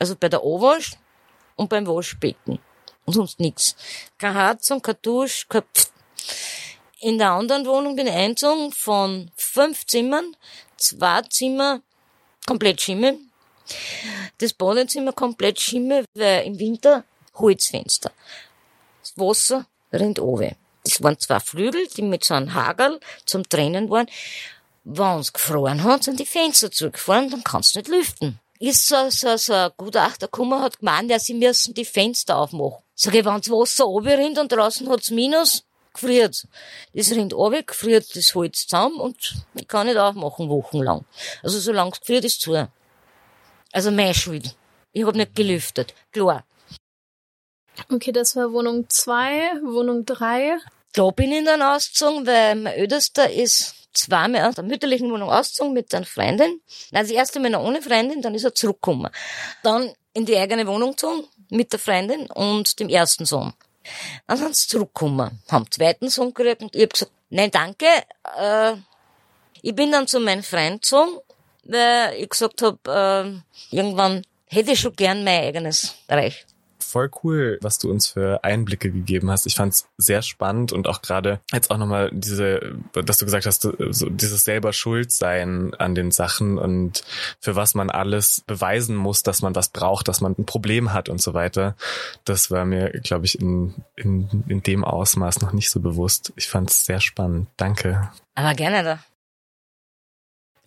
[0.00, 0.96] Also bei der Oberwasch
[1.54, 2.58] und beim Waschbecken.
[3.04, 3.76] Und sonst nix.
[4.18, 5.92] Kein Heizung, kein Dusch, kein Pff.
[6.98, 10.36] In der anderen Wohnung bin ich eingezogen von fünf Zimmern,
[10.76, 11.80] zwei Zimmer
[12.46, 13.18] komplett Schimmel,
[14.38, 18.10] das Badezimmer komplett Schimmel, weil im Winter Holzfenster.
[19.00, 20.56] Das Wasser rinnt oben.
[20.84, 24.08] Das waren zwei Flügel, die mit so einem Hagel zum Trennen waren.
[24.84, 28.39] Wenn es gefroren hat, sind die Fenster zugefahren, dann kannst du nicht lüften.
[28.62, 32.82] Ist so, so, so ein Gutachter gekommen, hat gemeint, ja, sie müssen die Fenster aufmachen.
[32.94, 36.46] Sag ich, wenn das Wasser oben rinnt und draußen hat's Minus, gefriert.
[36.92, 41.06] Das rinnt runter, gefriert das Holz zusammen und ich kann nicht aufmachen wochenlang.
[41.42, 42.68] Also solange es gefriert ist, zu.
[43.72, 44.54] Also meine Schuld.
[44.92, 45.94] Ich hab nicht gelüftet.
[46.12, 46.44] Klar.
[47.90, 50.58] Okay, das war Wohnung zwei, Wohnung drei.
[50.92, 55.72] Da bin ich dann ausgezogen, weil mein Ältester ist zweimal aus der mütterlichen Wohnung ausgezogen
[55.72, 56.60] mit einer Freundin.
[56.92, 59.10] Also erst einmal noch ohne Freundin, dann ist er zurückgekommen.
[59.62, 63.52] Dann in die eigene Wohnung gezogen mit der Freundin und dem ersten Sohn.
[64.26, 67.86] Dann sind sie zurückgekommen, haben den zweiten Sohn gekriegt und ich hab gesagt, nein, danke.
[68.36, 68.74] Äh,
[69.62, 71.18] ich bin dann zu meinem Freund gezogen,
[71.64, 73.32] weil ich gesagt hab, äh,
[73.70, 76.46] irgendwann hätte ich schon gern mein eigenes Reich
[76.90, 79.46] voll cool, was du uns für Einblicke gegeben hast.
[79.46, 83.46] Ich fand es sehr spannend und auch gerade jetzt auch nochmal diese, dass du gesagt
[83.46, 87.04] hast, so dieses selber Schuld sein an den Sachen und
[87.40, 91.08] für was man alles beweisen muss, dass man was braucht, dass man ein Problem hat
[91.08, 91.76] und so weiter.
[92.24, 96.32] Das war mir, glaube ich, in, in, in dem Ausmaß noch nicht so bewusst.
[96.36, 97.48] Ich fand es sehr spannend.
[97.56, 98.10] Danke.
[98.34, 99.04] Aber gerne da.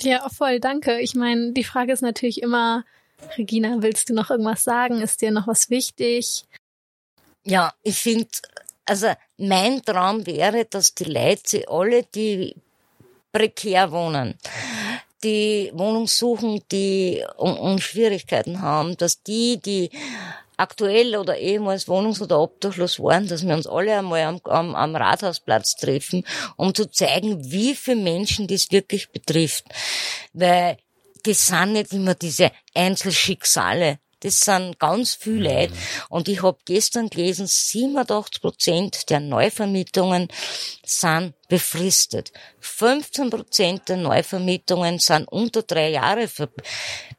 [0.01, 0.99] Ja, voll, danke.
[0.99, 2.83] Ich meine, die Frage ist natürlich immer,
[3.38, 5.01] Regina, willst du noch irgendwas sagen?
[5.01, 6.45] Ist dir noch was wichtig?
[7.43, 8.29] Ja, ich finde,
[8.86, 9.07] also
[9.38, 12.55] mein Traum wäre, dass die Leute, alle, die
[13.31, 14.36] prekär wohnen,
[15.23, 19.89] die Wohnung suchen, die um, um Schwierigkeiten haben, dass die, die
[20.57, 24.95] aktuell oder ehemals wohnungs- oder obdachlos waren, dass wir uns alle einmal am, am, am
[24.95, 26.25] Rathausplatz treffen,
[26.57, 29.65] um zu zeigen, wie viele Menschen das wirklich betrifft.
[30.33, 30.77] Weil
[31.23, 33.99] das sind nicht immer diese Einzelschicksale.
[34.23, 35.45] Das sind ganz viele mhm.
[35.45, 35.73] Leute.
[36.09, 40.29] Und ich habe gestern gelesen, 87 Prozent der Neuvermietungen
[40.86, 42.31] sind befristet.
[42.62, 46.29] 15 Prozent der Neuvermietungen sind unter drei Jahre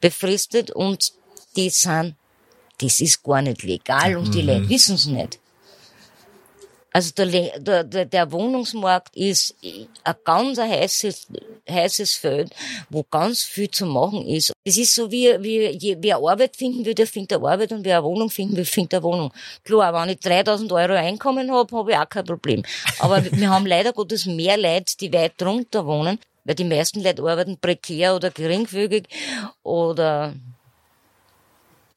[0.00, 1.12] befristet und
[1.56, 2.16] die sind,
[2.78, 4.48] das ist gar nicht legal und die mhm.
[4.48, 5.38] Leute wissen es nicht.
[6.96, 9.57] Also der, der, der Wohnungsmarkt ist
[10.04, 11.26] ein ganz heißes,
[11.68, 12.54] heißes Feld,
[12.88, 14.52] wo ganz viel zu machen ist.
[14.62, 18.07] Es ist so wie, wie wer Arbeit finden will, der findet Arbeit und wer eine
[18.07, 19.33] Wohnung finden will, findet eine Wohnung.
[19.64, 22.62] Klar, wenn ich 3000 Euro Einkommen habe, habe ich auch kein Problem.
[23.00, 27.22] Aber wir haben leider Gottes mehr Leute, die weit drunter wohnen, weil die meisten Leute
[27.22, 29.09] arbeiten prekär oder geringfügig
[29.64, 30.33] oder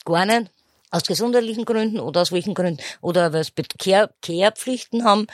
[0.05, 0.49] gar nicht
[0.91, 5.27] aus gesundheitlichen Gründen oder aus welchen Gründen oder weil sie Kehr, Kehrpflichten haben.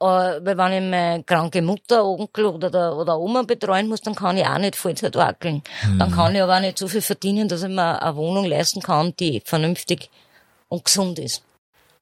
[0.00, 4.14] Äh, weil wenn ich meine kranke Mutter, Onkel oder, der, oder Oma betreuen muss, dann
[4.14, 5.62] kann ich auch nicht Vollzeit wackeln.
[5.86, 5.98] Mhm.
[5.98, 8.82] Dann kann ich aber auch nicht so viel verdienen, dass ich mir eine Wohnung leisten
[8.82, 10.10] kann, die vernünftig
[10.68, 11.44] und gesund ist.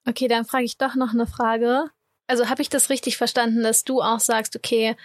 [0.08, 1.90] Okay, dann frage ich doch noch eine Frage.
[2.26, 4.96] Also habe ich das richtig verstanden, dass du auch sagst, okay,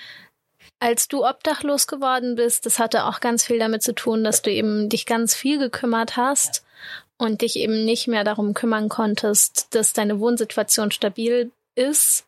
[0.80, 4.52] als du obdachlos geworden bist, das hatte auch ganz viel damit zu tun, dass du
[4.52, 6.65] eben dich ganz viel gekümmert hast
[7.18, 12.26] und dich eben nicht mehr darum kümmern konntest, dass deine Wohnsituation stabil ist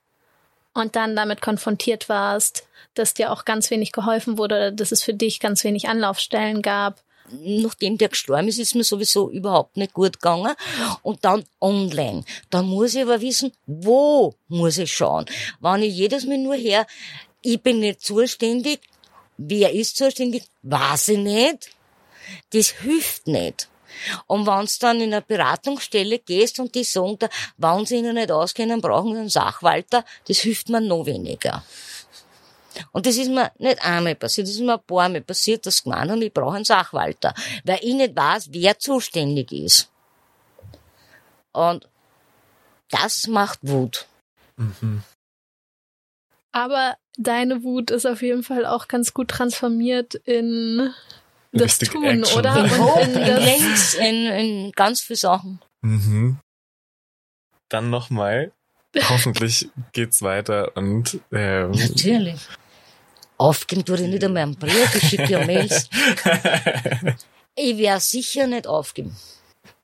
[0.73, 5.13] und dann damit konfrontiert warst, dass dir auch ganz wenig geholfen wurde, dass es für
[5.13, 10.13] dich ganz wenig Anlaufstellen gab nachdem der gestorben ist, ist mir sowieso überhaupt nicht gut
[10.13, 10.55] gegangen.
[11.01, 12.23] Und dann online.
[12.49, 15.25] Da muss ich aber wissen, wo muss ich schauen.
[15.59, 16.87] Wenn ich jedes Mal nur her,
[17.41, 18.81] ich bin nicht zuständig,
[19.37, 21.69] wer ist zuständig, weiß ich nicht.
[22.51, 23.69] Das hilft nicht.
[24.27, 28.15] Und wenn du dann in eine Beratungsstelle gehst und die sagen, da, wenn sie ihnen
[28.15, 31.63] nicht auskennen, brauchen sie einen Sachwalter, das hilft mir noch weniger.
[32.91, 35.83] Und das ist mir nicht einmal passiert, das ist mir ein paar Mal passiert, dass
[35.83, 37.33] gemeint haben, ich brauche einen Sachwalter,
[37.63, 39.89] weil ich nicht weiß, wer zuständig ist.
[41.53, 41.87] Und
[42.89, 44.05] das macht Wut.
[44.57, 45.03] Mhm.
[46.51, 50.93] Aber deine Wut ist auf jeden Fall auch ganz gut transformiert in
[51.51, 52.37] das Tun, Action.
[52.39, 52.65] oder?
[52.65, 55.59] In Hope, in, in Links, in, in ganz viele Sachen.
[55.81, 56.39] Mhm.
[57.69, 58.51] Dann nochmal.
[59.09, 62.39] Hoffentlich geht's weiter und ähm, Natürlich.
[63.37, 65.89] Aufgeben tue ich nicht einmal einen Brief, ich schicke ja Mails.
[67.55, 69.15] ich werde sicher nicht aufgeben.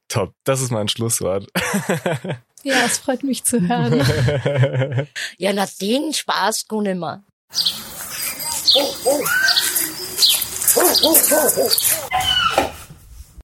[0.07, 1.47] Top, das ist mein Schlusswort.
[2.63, 3.99] ja, es freut mich zu hören.
[5.37, 7.23] ja, na den Spaß kann ich mir.
[8.75, 9.23] Oh, oh.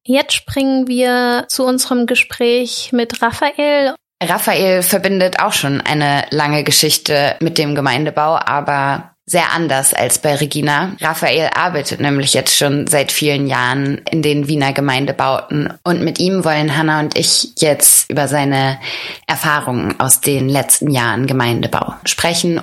[0.04, 3.94] Jetzt springen wir zu unserem Gespräch mit Raphael.
[4.22, 10.36] Raphael verbindet auch schon eine lange Geschichte mit dem Gemeindebau, aber sehr anders als bei
[10.36, 10.94] Regina.
[11.00, 16.44] Raphael arbeitet nämlich jetzt schon seit vielen Jahren in den Wiener Gemeindebauten und mit ihm
[16.44, 18.80] wollen Hanna und ich jetzt über seine
[19.28, 22.60] Erfahrungen aus den letzten Jahren Gemeindebau sprechen.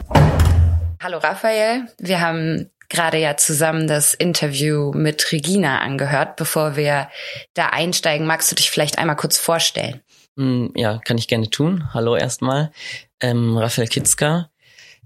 [1.00, 6.36] Hallo Raphael, wir haben gerade ja zusammen das Interview mit Regina angehört.
[6.36, 7.08] Bevor wir
[7.54, 10.00] da einsteigen, magst du dich vielleicht einmal kurz vorstellen?
[10.36, 11.92] Mm, ja, kann ich gerne tun.
[11.94, 12.72] Hallo erstmal.
[13.20, 14.50] Ähm, Raphael Kitzka.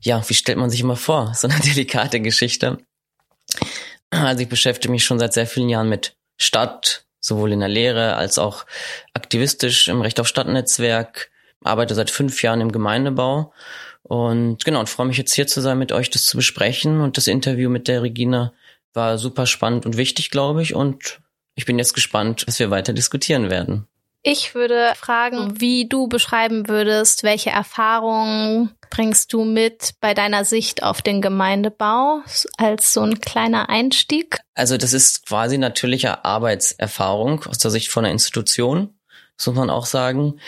[0.00, 1.32] Ja, wie stellt man sich immer vor?
[1.34, 2.78] So eine delikate Geschichte.
[4.10, 8.16] Also ich beschäftige mich schon seit sehr vielen Jahren mit Stadt, sowohl in der Lehre
[8.16, 8.66] als auch
[9.14, 11.30] aktivistisch im Recht auf Stadtnetzwerk,
[11.62, 13.52] arbeite seit fünf Jahren im Gemeindebau
[14.02, 17.00] und genau, und freue mich jetzt hier zu sein, mit euch das zu besprechen.
[17.00, 18.52] Und das Interview mit der Regina
[18.92, 20.74] war super spannend und wichtig, glaube ich.
[20.74, 21.20] Und
[21.54, 23.86] ich bin jetzt gespannt, was wir weiter diskutieren werden.
[24.22, 30.82] Ich würde fragen, wie du beschreiben würdest, welche Erfahrungen bringst du mit bei deiner Sicht
[30.82, 32.20] auf den Gemeindebau
[32.58, 34.40] als so ein kleiner Einstieg?
[34.54, 38.94] Also das ist quasi natürliche Arbeitserfahrung aus der Sicht von einer Institution,
[39.38, 40.38] das muss man auch sagen.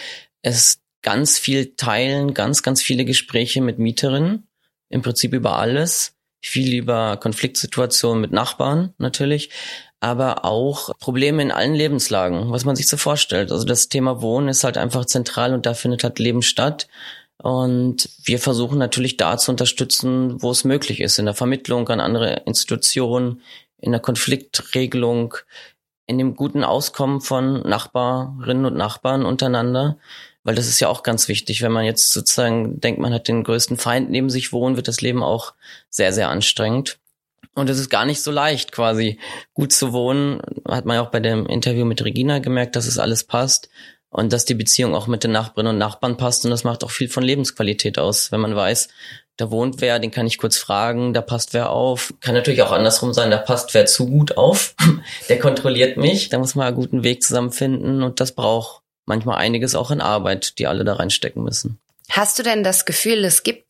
[0.43, 4.47] Es ganz viel teilen, ganz, ganz viele Gespräche mit Mieterinnen,
[4.89, 9.51] im Prinzip über alles, viel über Konfliktsituationen mit Nachbarn natürlich,
[10.01, 13.53] aber auch Probleme in allen Lebenslagen, was man sich so vorstellt.
[13.53, 16.89] Also das Thema Wohnen ist halt einfach zentral und da findet halt Leben statt.
[17.39, 22.01] Und wir versuchen natürlich da zu unterstützen, wo es möglich ist, in der Vermittlung an
[22.01, 23.43] andere Institutionen,
[23.79, 25.35] in der Konfliktregelung,
[26.07, 29.99] in dem guten Auskommen von Nachbarinnen und Nachbarn untereinander.
[30.45, 31.63] Weil das ist ja auch ganz wichtig.
[31.63, 35.01] Wenn man jetzt sozusagen denkt, man hat den größten Feind neben sich wohnen, wird das
[35.01, 35.55] Leben auch
[35.89, 36.99] sehr, sehr anstrengend.
[37.55, 39.19] Und es ist gar nicht so leicht, quasi
[39.55, 40.41] gut zu wohnen.
[40.67, 43.69] Hat man ja auch bei dem Interview mit Regina gemerkt, dass es alles passt
[44.09, 46.45] und dass die Beziehung auch mit den Nachbarinnen und Nachbarn passt.
[46.45, 48.89] Und das macht auch viel von Lebensqualität aus, wenn man weiß,
[49.37, 52.13] da wohnt wer, den kann ich kurz fragen, da passt wer auf.
[52.21, 54.75] Kann natürlich auch andersrum sein, da passt wer zu gut auf,
[55.29, 56.29] der kontrolliert mich.
[56.29, 60.59] Da muss man einen guten Weg zusammenfinden und das braucht manchmal einiges auch in Arbeit,
[60.59, 61.79] die alle da reinstecken müssen.
[62.11, 63.65] Hast du denn das Gefühl, es gibt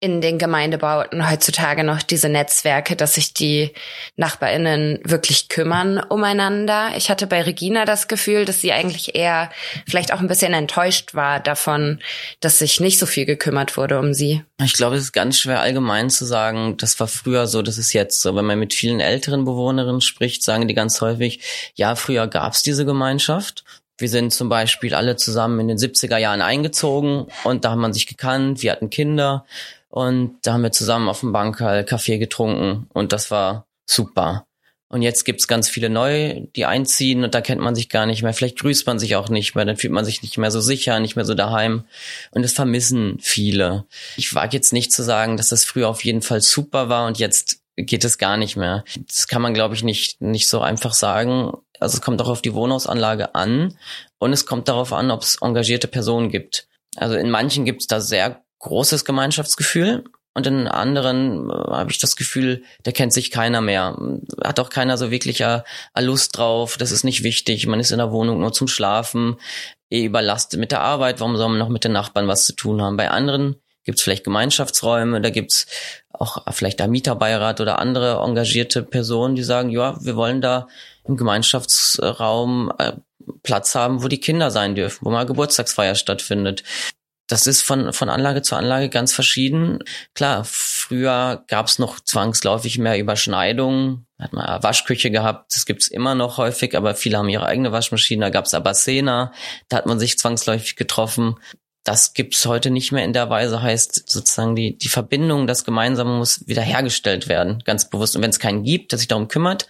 [0.00, 3.72] in den Gemeindebauten heutzutage noch diese Netzwerke, dass sich die
[4.16, 6.92] Nachbarinnen wirklich kümmern umeinander.
[6.96, 9.50] Ich hatte bei Regina das Gefühl, dass sie eigentlich eher
[9.86, 12.00] vielleicht auch ein bisschen enttäuscht war davon,
[12.40, 14.42] dass sich nicht so viel gekümmert wurde um sie.
[14.62, 17.92] Ich glaube, es ist ganz schwer allgemein zu sagen, das war früher so, das ist
[17.92, 18.34] jetzt so.
[18.34, 21.40] Wenn man mit vielen älteren Bewohnerinnen spricht, sagen die ganz häufig,
[21.74, 23.64] ja, früher gab es diese Gemeinschaft
[23.98, 27.92] wir sind zum Beispiel alle zusammen in den 70er Jahren eingezogen und da haben man
[27.92, 29.44] sich gekannt, wir hatten Kinder
[29.90, 34.46] und da haben wir zusammen auf dem Bankerl Kaffee getrunken und das war super.
[34.90, 38.22] Und jetzt gibt's ganz viele neu, die einziehen und da kennt man sich gar nicht
[38.22, 38.32] mehr.
[38.32, 40.98] Vielleicht grüßt man sich auch nicht mehr, dann fühlt man sich nicht mehr so sicher,
[40.98, 41.84] nicht mehr so daheim.
[42.30, 43.84] Und das vermissen viele.
[44.16, 47.18] Ich wage jetzt nicht zu sagen, dass das früher auf jeden Fall super war und
[47.18, 48.82] jetzt geht es gar nicht mehr.
[49.06, 51.52] Das kann man, glaube ich, nicht, nicht so einfach sagen.
[51.80, 53.76] Also es kommt auch auf die Wohnhausanlage an
[54.18, 56.66] und es kommt darauf an, ob es engagierte Personen gibt.
[56.96, 61.98] Also in manchen gibt es da sehr großes Gemeinschaftsgefühl und in anderen äh, habe ich
[61.98, 63.96] das Gefühl, da kennt sich keiner mehr.
[64.42, 65.62] Hat auch keiner so wirklich äh,
[65.98, 66.76] Lust drauf.
[66.76, 67.66] Das ist nicht wichtig.
[67.66, 69.36] Man ist in der Wohnung nur zum Schlafen,
[69.90, 71.20] eh überlastet mit der Arbeit.
[71.20, 72.96] Warum soll man noch mit den Nachbarn was zu tun haben?
[72.96, 73.56] Bei anderen
[73.88, 75.66] Gibt es vielleicht Gemeinschaftsräume, da gibt es
[76.12, 80.68] auch vielleicht ein Mieterbeirat oder andere engagierte Personen, die sagen, ja, wir wollen da
[81.08, 82.92] im Gemeinschaftsraum äh,
[83.42, 86.62] Platz haben, wo die Kinder sein dürfen, wo mal Geburtstagsfeier stattfindet.
[87.28, 89.80] Das ist von, von Anlage zu Anlage ganz verschieden.
[90.14, 94.06] Klar, früher gab es noch zwangsläufig mehr Überschneidungen.
[94.18, 97.70] Hat man eine Waschküche gehabt, das gibt's immer noch häufig, aber viele haben ihre eigene
[97.70, 98.24] Waschmaschine.
[98.24, 99.32] Da gab's Abasena,
[99.68, 101.36] da hat man sich zwangsläufig getroffen.
[101.84, 106.16] Das gibt's heute nicht mehr in der Weise, heißt sozusagen die, die Verbindung, das Gemeinsame
[106.16, 108.16] muss wiederhergestellt werden, ganz bewusst.
[108.16, 109.68] Und wenn es keinen gibt, der sich darum kümmert,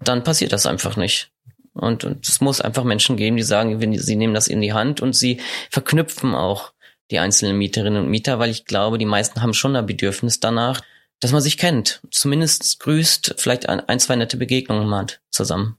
[0.00, 1.30] dann passiert das einfach nicht.
[1.72, 5.00] Und, und es muss einfach Menschen geben, die sagen, sie nehmen das in die Hand
[5.00, 6.72] und sie verknüpfen auch
[7.10, 10.80] die einzelnen Mieterinnen und Mieter, weil ich glaube, die meisten haben schon ein Bedürfnis danach,
[11.20, 15.78] dass man sich kennt, zumindest grüßt, vielleicht ein, ein zwei nette Begegnungen hat zusammen.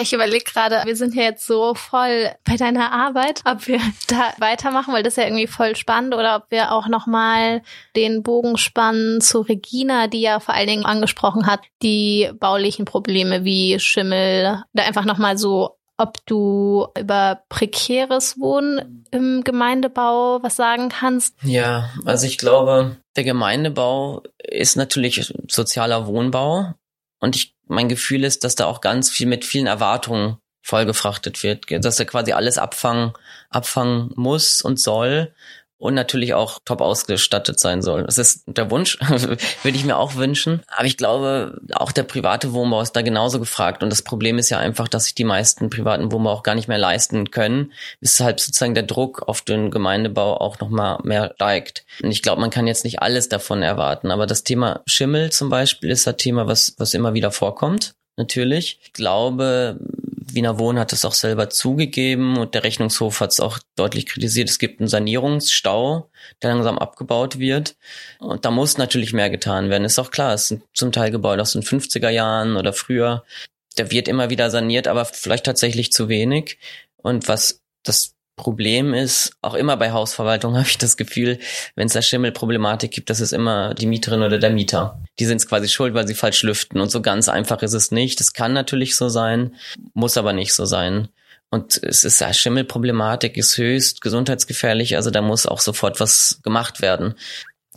[0.00, 3.78] Ich überlege gerade, wir sind ja jetzt so voll bei deiner Arbeit, ob wir
[4.08, 7.62] da weitermachen, weil das ist ja irgendwie voll spannend, oder ob wir auch nochmal
[7.94, 13.44] den Bogen spannen zu Regina, die ja vor allen Dingen angesprochen hat, die baulichen Probleme
[13.44, 20.88] wie Schimmel, da einfach nochmal so ob du über prekäres Wohnen im Gemeindebau was sagen
[20.88, 21.36] kannst.
[21.42, 26.74] Ja, also ich glaube, der Gemeindebau ist natürlich sozialer Wohnbau
[27.20, 31.66] und ich mein Gefühl ist, dass da auch ganz viel mit vielen Erwartungen vollgefrachtet wird,
[31.84, 33.12] dass er quasi alles abfangen,
[33.50, 35.34] abfangen muss und soll
[35.84, 38.04] und natürlich auch top ausgestattet sein soll.
[38.04, 39.38] Das ist der Wunsch, würde
[39.76, 40.62] ich mir auch wünschen.
[40.74, 43.82] Aber ich glaube, auch der private Wohnbau ist da genauso gefragt.
[43.82, 46.68] Und das Problem ist ja einfach, dass sich die meisten privaten Wohnbau auch gar nicht
[46.68, 47.70] mehr leisten können,
[48.00, 51.84] weshalb sozusagen der Druck auf den Gemeindebau auch nochmal mehr steigt.
[52.02, 54.10] Und ich glaube, man kann jetzt nicht alles davon erwarten.
[54.10, 58.78] Aber das Thema Schimmel zum Beispiel ist ein Thema, was, was immer wieder vorkommt natürlich.
[58.82, 59.78] Ich glaube,
[60.34, 64.48] Wiener Wohnen hat es auch selber zugegeben und der Rechnungshof hat es auch deutlich kritisiert.
[64.48, 66.10] Es gibt einen Sanierungsstau,
[66.42, 67.76] der langsam abgebaut wird.
[68.18, 69.84] Und da muss natürlich mehr getan werden.
[69.84, 73.24] Ist auch klar, es sind zum Teil Gebäude aus den 50er Jahren oder früher.
[73.78, 76.58] Der wird immer wieder saniert, aber vielleicht tatsächlich zu wenig.
[76.96, 81.38] Und was das Problem ist, auch immer bei Hausverwaltung habe ich das Gefühl,
[81.76, 85.00] wenn es da Schimmelproblematik gibt, das ist immer die Mieterin oder der Mieter.
[85.18, 86.80] Die sind es quasi schuld, weil sie falsch lüften.
[86.80, 88.20] Und so ganz einfach ist es nicht.
[88.20, 89.54] Das kann natürlich so sein,
[89.92, 91.08] muss aber nicht so sein.
[91.50, 96.82] Und es ist ja Schimmelproblematik ist höchst gesundheitsgefährlich, also da muss auch sofort was gemacht
[96.82, 97.14] werden.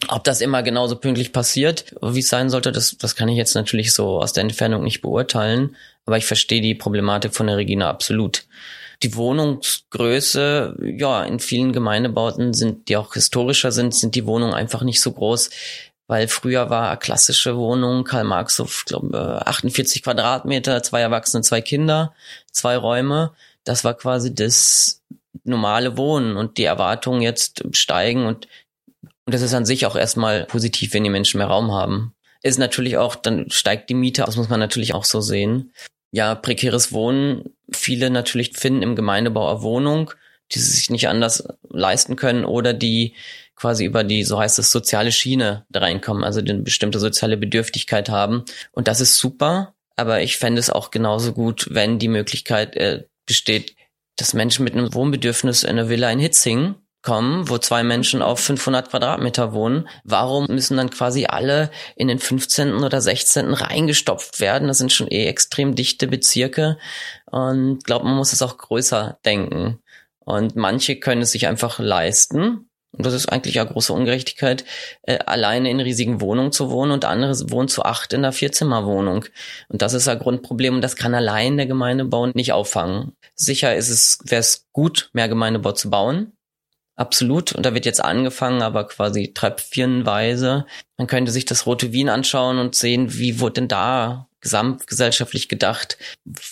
[0.07, 3.53] Ob das immer genauso pünktlich passiert, wie es sein sollte, das, das kann ich jetzt
[3.53, 5.75] natürlich so aus der Entfernung nicht beurteilen.
[6.05, 8.45] Aber ich verstehe die Problematik von der Regina absolut.
[9.03, 14.81] Die Wohnungsgröße, ja, in vielen Gemeindebauten sind, die auch historischer sind, sind die Wohnungen einfach
[14.81, 15.49] nicht so groß,
[16.07, 22.13] weil früher war klassische Wohnung, Karl Marx, auf, glaube 48 Quadratmeter, zwei Erwachsene, zwei Kinder,
[22.51, 23.33] zwei Räume.
[23.63, 25.01] Das war quasi das
[25.43, 28.47] normale Wohnen und die Erwartungen jetzt steigen und,
[29.25, 32.13] und das ist an sich auch erstmal positiv, wenn die Menschen mehr Raum haben.
[32.41, 35.71] Ist natürlich auch, dann steigt die Miete, das muss man natürlich auch so sehen
[36.11, 37.55] ja, prekäres Wohnen.
[37.71, 40.11] Viele natürlich finden im Gemeindebau eine Wohnung,
[40.51, 43.13] die sie sich nicht anders leisten können oder die
[43.55, 48.09] quasi über die, so heißt es, soziale Schiene da reinkommen, also eine bestimmte soziale Bedürftigkeit
[48.09, 48.45] haben.
[48.71, 53.05] Und das ist super, aber ich fände es auch genauso gut, wenn die Möglichkeit äh,
[53.25, 53.75] besteht,
[54.15, 56.75] dass Menschen mit einem Wohnbedürfnis in einer Villa in Hitzing
[57.07, 62.19] kommen, wo zwei Menschen auf 500 Quadratmeter wohnen, warum müssen dann quasi alle in den
[62.19, 62.83] 15.
[62.83, 63.53] oder 16.
[63.53, 64.67] reingestopft werden?
[64.67, 66.77] Das sind schon eh extrem dichte Bezirke
[67.31, 69.79] und glaube, man muss es auch größer denken.
[70.19, 72.69] Und manche können es sich einfach leisten.
[72.91, 74.65] Und das ist eigentlich eine große Ungerechtigkeit,
[75.03, 79.23] äh, alleine in riesigen Wohnungen zu wohnen und andere wohnen zu acht in einer Vierzimmerwohnung.
[79.69, 83.13] Und das ist ein Grundproblem und das kann allein der Gemeindebau nicht auffangen.
[83.33, 86.33] Sicher ist es, wäre es gut, mehr Gemeindebau zu bauen.
[86.97, 87.53] Absolut.
[87.53, 90.65] Und da wird jetzt angefangen, aber quasi tröpfchenweise.
[90.97, 95.97] Man könnte sich das Rote Wien anschauen und sehen, wie wurde denn da gesamtgesellschaftlich gedacht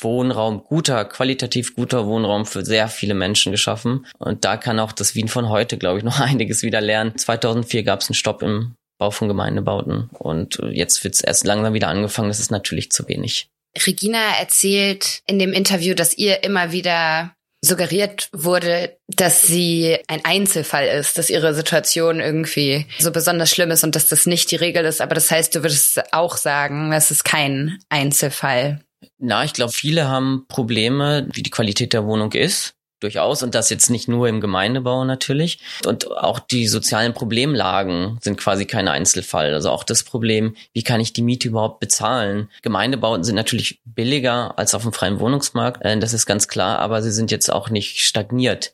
[0.01, 4.05] Wohnraum, guter, qualitativ guter Wohnraum für sehr viele Menschen geschaffen.
[4.17, 7.17] Und da kann auch das Wien von heute, glaube ich, noch einiges wieder lernen.
[7.17, 11.73] 2004 gab es einen Stopp im Bau von Gemeindebauten und jetzt wird es erst langsam
[11.73, 12.29] wieder angefangen.
[12.29, 13.49] Das ist natürlich zu wenig.
[13.85, 17.35] Regina erzählt in dem Interview, dass ihr immer wieder
[17.65, 23.83] suggeriert wurde, dass sie ein Einzelfall ist, dass ihre Situation irgendwie so besonders schlimm ist
[23.83, 25.01] und dass das nicht die Regel ist.
[25.01, 28.81] Aber das heißt, du würdest auch sagen, das ist kein Einzelfall.
[29.17, 33.69] Na, ich glaube, viele haben Probleme, wie die Qualität der Wohnung ist durchaus und das
[33.69, 35.59] jetzt nicht nur im Gemeindebau natürlich.
[35.85, 39.53] Und auch die sozialen Problemlagen sind quasi kein Einzelfall.
[39.53, 42.49] Also auch das Problem, wie kann ich die Miete überhaupt bezahlen?
[42.61, 47.01] Gemeindebauten sind natürlich billiger als auf dem freien Wohnungsmarkt, äh, das ist ganz klar, aber
[47.01, 48.73] sie sind jetzt auch nicht stagniert.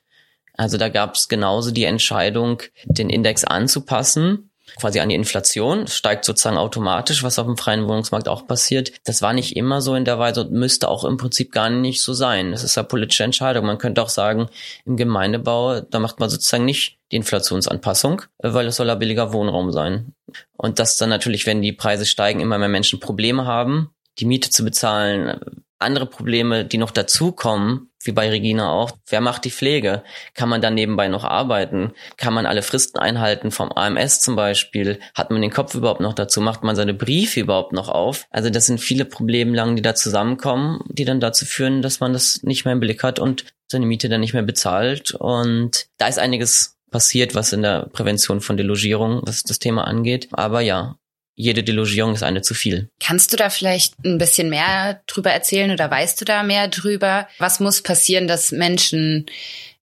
[0.54, 4.51] Also da gab es genauso die Entscheidung, den Index anzupassen
[4.82, 8.92] quasi an die Inflation, steigt sozusagen automatisch, was auf dem freien Wohnungsmarkt auch passiert.
[9.06, 12.02] Das war nicht immer so in der Weise und müsste auch im Prinzip gar nicht
[12.02, 12.52] so sein.
[12.52, 13.66] Das ist eine politische Entscheidung.
[13.66, 14.50] Man könnte auch sagen,
[14.86, 19.72] im Gemeindebau, da macht man sozusagen nicht die Inflationsanpassung, weil es soll ja billiger Wohnraum
[19.72, 20.14] sein.
[20.58, 24.50] Und dass dann natürlich, wenn die Preise steigen, immer mehr Menschen Probleme haben, die Miete
[24.50, 25.40] zu bezahlen,
[25.78, 28.92] andere Probleme, die noch dazukommen, wie bei Regina auch.
[29.08, 30.04] Wer macht die Pflege?
[30.34, 31.94] Kann man dann nebenbei noch arbeiten?
[32.18, 35.00] Kann man alle Fristen einhalten vom AMS zum Beispiel?
[35.14, 36.42] Hat man den Kopf überhaupt noch dazu?
[36.42, 38.26] Macht man seine Briefe überhaupt noch auf?
[38.30, 42.44] Also das sind viele Problemlagen, die da zusammenkommen, die dann dazu führen, dass man das
[42.44, 45.12] nicht mehr im Blick hat und seine Miete dann nicht mehr bezahlt.
[45.12, 50.28] Und da ist einiges passiert, was in der Prävention von Delogierung, was das Thema angeht.
[50.32, 50.98] Aber ja,
[51.36, 52.90] jede Delogierung ist eine zu viel.
[53.00, 57.28] Kannst du da vielleicht ein bisschen mehr drüber erzählen oder weißt du da mehr drüber?
[57.40, 59.26] Was muss passieren, dass Menschen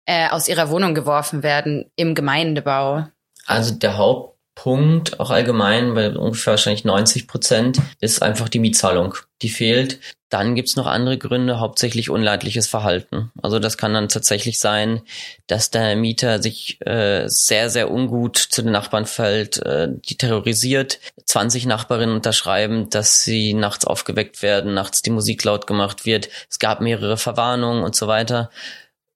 [0.05, 3.07] äh, aus ihrer Wohnung geworfen werden im Gemeindebau?
[3.45, 3.97] Also der
[4.59, 9.15] Hauptpunkt, auch allgemein, bei ungefähr wahrscheinlich 90 Prozent, ist einfach die Mietzahlung.
[9.41, 9.99] Die fehlt.
[10.27, 13.31] Dann gibt's noch andere Gründe, hauptsächlich unleidliches Verhalten.
[13.41, 15.01] Also das kann dann tatsächlich sein,
[15.47, 20.99] dass der Mieter sich äh, sehr, sehr ungut zu den Nachbarn fällt, äh, die terrorisiert.
[21.25, 26.29] 20 Nachbarinnen unterschreiben, dass sie nachts aufgeweckt werden, nachts die Musik laut gemacht wird.
[26.49, 28.49] Es gab mehrere Verwarnungen und so weiter.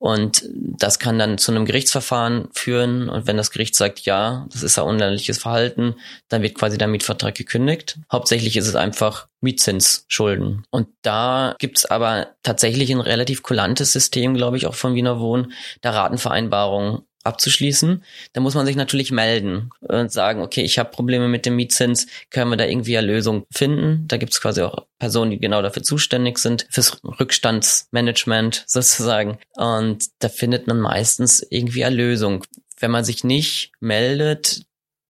[0.03, 3.07] Und das kann dann zu einem Gerichtsverfahren führen.
[3.07, 5.95] Und wenn das Gericht sagt, ja, das ist ein unländerliches Verhalten,
[6.27, 7.99] dann wird quasi der Mietvertrag gekündigt.
[8.11, 10.65] Hauptsächlich ist es einfach Mietzinsschulden.
[10.71, 15.53] Und da gibt's aber tatsächlich ein relativ kulantes System, glaube ich, auch von Wiener Wohnen,
[15.83, 18.03] der Ratenvereinbarung abzuschließen,
[18.33, 22.07] dann muss man sich natürlich melden und sagen, okay, ich habe Probleme mit dem Mietzins,
[22.29, 24.07] können wir da irgendwie eine Lösung finden?
[24.07, 29.39] Da gibt es quasi auch Personen, die genau dafür zuständig sind, fürs Rückstandsmanagement sozusagen.
[29.55, 32.43] Und da findet man meistens irgendwie eine Lösung.
[32.79, 34.65] Wenn man sich nicht meldet,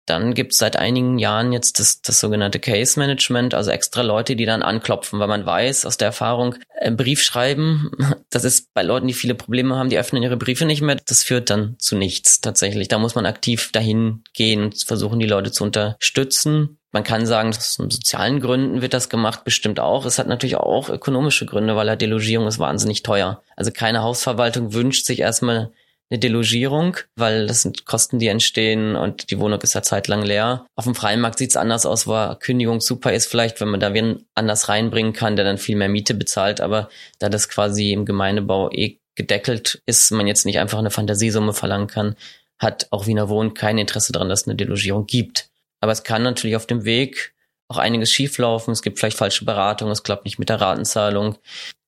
[0.05, 4.35] dann gibt es seit einigen Jahren jetzt das, das sogenannte Case Management, also extra Leute,
[4.35, 7.91] die dann anklopfen, weil man weiß aus der Erfahrung, einen Brief schreiben,
[8.29, 11.23] das ist bei Leuten, die viele Probleme haben, die öffnen ihre Briefe nicht mehr, das
[11.23, 12.89] führt dann zu nichts tatsächlich.
[12.89, 16.77] Da muss man aktiv dahin gehen und versuchen, die Leute zu unterstützen.
[16.91, 20.05] Man kann sagen, aus sozialen Gründen wird das gemacht, bestimmt auch.
[20.05, 23.41] Es hat natürlich auch ökonomische Gründe, weil la Delogierung ist wahnsinnig teuer.
[23.55, 25.71] Also keine Hausverwaltung wünscht sich erstmal
[26.13, 30.67] eine Delogierung, weil das sind Kosten, die entstehen und die Wohnung ist ja zeitlang leer.
[30.75, 33.95] Auf dem freien Markt sieht's anders aus, wo Kündigung super ist, vielleicht, wenn man da
[33.95, 38.05] wen anders reinbringen kann, der dann viel mehr Miete bezahlt, aber da das quasi im
[38.05, 42.15] Gemeindebau eh gedeckelt ist, man jetzt nicht einfach eine Fantasiesumme verlangen kann,
[42.59, 45.49] hat auch Wiener Wohn kein Interesse daran, dass es eine Delogierung gibt.
[45.81, 47.33] Aber es kann natürlich auf dem Weg
[47.67, 48.71] auch einiges schieflaufen.
[48.71, 51.37] Es gibt vielleicht falsche Beratung, es klappt nicht mit der Ratenzahlung.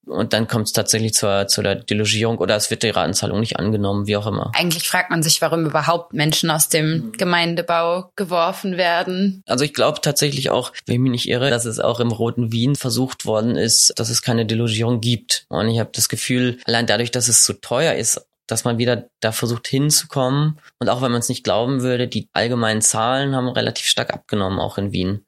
[0.05, 3.57] Und dann kommt es tatsächlich zur, zur der Delogierung oder es wird die Ratenzahlung nicht
[3.57, 4.51] angenommen, wie auch immer.
[4.55, 9.43] Eigentlich fragt man sich, warum überhaupt Menschen aus dem Gemeindebau geworfen werden.
[9.47, 12.51] Also ich glaube tatsächlich auch, wenn ich mich nicht irre, dass es auch im Roten
[12.51, 15.45] Wien versucht worden ist, dass es keine Delogierung gibt.
[15.49, 19.09] Und ich habe das Gefühl, allein dadurch, dass es so teuer ist, dass man wieder
[19.21, 20.59] da versucht hinzukommen.
[20.79, 24.59] Und auch wenn man es nicht glauben würde, die allgemeinen Zahlen haben relativ stark abgenommen,
[24.59, 25.25] auch in Wien.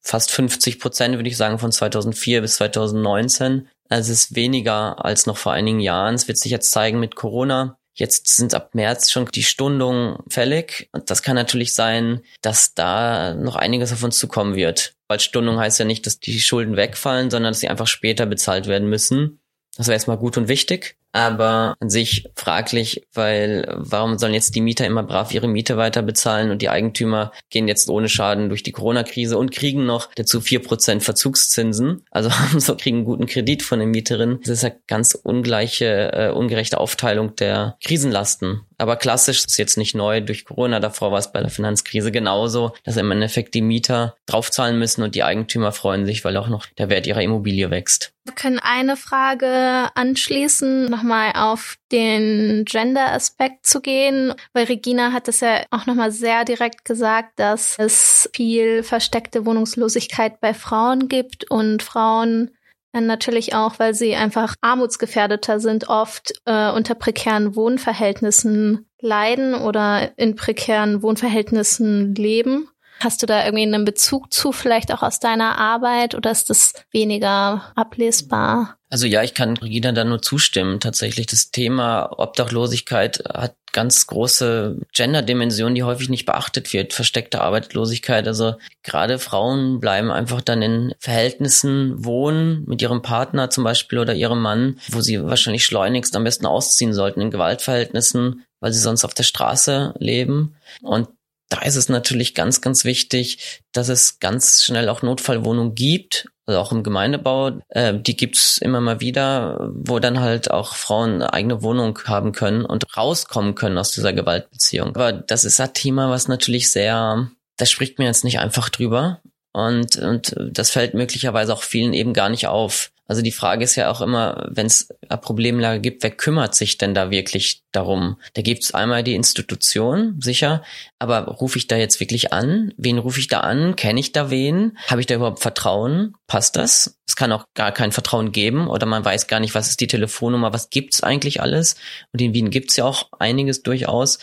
[0.00, 3.68] Fast 50 Prozent, würde ich sagen, von 2004 bis 2019.
[3.88, 6.14] Also es ist weniger als noch vor einigen Jahren.
[6.14, 7.78] Es wird sich jetzt zeigen mit Corona.
[7.96, 10.88] Jetzt sind ab März schon die Stundungen fällig.
[10.92, 14.94] Und das kann natürlich sein, dass da noch einiges auf uns zukommen wird.
[15.06, 18.66] Weil Stundung heißt ja nicht, dass die Schulden wegfallen, sondern dass sie einfach später bezahlt
[18.66, 19.40] werden müssen.
[19.76, 24.60] Das wäre erstmal gut und wichtig aber an sich fraglich, weil warum sollen jetzt die
[24.60, 28.64] Mieter immer brav ihre Miete weiter bezahlen und die Eigentümer gehen jetzt ohne Schaden durch
[28.64, 33.26] die Corona-Krise und kriegen noch dazu vier Prozent Verzugszinsen, also haben so kriegen einen guten
[33.26, 34.40] Kredit von den Mieterinnen.
[34.40, 38.62] Das ist eine ganz ungleiche, äh, ungerechte Aufteilung der Krisenlasten.
[38.78, 40.80] Aber klassisch ist jetzt nicht neu durch Corona.
[40.80, 45.14] Davor war es bei der Finanzkrise genauso, dass im Endeffekt die Mieter draufzahlen müssen und
[45.14, 48.12] die Eigentümer freuen sich, weil auch noch der Wert ihrer Immobilie wächst.
[48.24, 55.40] Wir können eine Frage anschließen, nochmal auf den Gender-Aspekt zu gehen, weil Regina hat es
[55.40, 61.82] ja auch nochmal sehr direkt gesagt, dass es viel versteckte Wohnungslosigkeit bei Frauen gibt und
[61.82, 62.50] Frauen
[62.96, 70.36] Natürlich auch, weil sie einfach armutsgefährdeter sind, oft äh, unter prekären Wohnverhältnissen leiden oder in
[70.36, 72.68] prekären Wohnverhältnissen leben.
[73.00, 76.72] Hast du da irgendwie einen Bezug zu, vielleicht auch aus deiner Arbeit oder ist das
[76.90, 78.78] weniger ablesbar?
[78.88, 80.78] Also ja, ich kann Regina da nur zustimmen.
[80.78, 86.92] Tatsächlich das Thema Obdachlosigkeit hat ganz große Gender-Dimension, die häufig nicht beachtet wird.
[86.92, 88.28] Versteckte Arbeitslosigkeit.
[88.28, 94.14] Also gerade Frauen bleiben einfach dann in Verhältnissen wohnen mit ihrem Partner zum Beispiel oder
[94.14, 99.04] ihrem Mann, wo sie wahrscheinlich schleunigst am besten ausziehen sollten in Gewaltverhältnissen weil sie sonst
[99.04, 100.56] auf der Straße leben.
[100.80, 101.10] Und
[101.48, 106.60] da ist es natürlich ganz, ganz wichtig, dass es ganz schnell auch Notfallwohnungen gibt, also
[106.60, 107.60] auch im Gemeindebau.
[107.68, 112.32] Äh, die gibt's immer mal wieder, wo dann halt auch Frauen eine eigene Wohnung haben
[112.32, 114.96] können und rauskommen können aus dieser Gewaltbeziehung.
[114.96, 119.20] Aber das ist ein Thema, was natürlich sehr, da spricht mir jetzt nicht einfach drüber.
[119.54, 122.90] Und, und das fällt möglicherweise auch vielen eben gar nicht auf.
[123.06, 126.78] Also die Frage ist ja auch immer, wenn es eine Problemlage gibt, wer kümmert sich
[126.78, 128.16] denn da wirklich darum?
[128.32, 130.62] Da gibt es einmal die Institution, sicher,
[130.98, 132.72] aber rufe ich da jetzt wirklich an?
[132.78, 133.76] Wen rufe ich da an?
[133.76, 134.76] Kenne ich da wen?
[134.88, 136.14] Habe ich da überhaupt Vertrauen?
[136.26, 136.98] Passt das?
[137.06, 139.86] Es kann auch gar kein Vertrauen geben oder man weiß gar nicht, was ist die
[139.86, 141.76] Telefonnummer, was gibt's eigentlich alles?
[142.12, 144.18] Und in Wien gibt's ja auch einiges durchaus.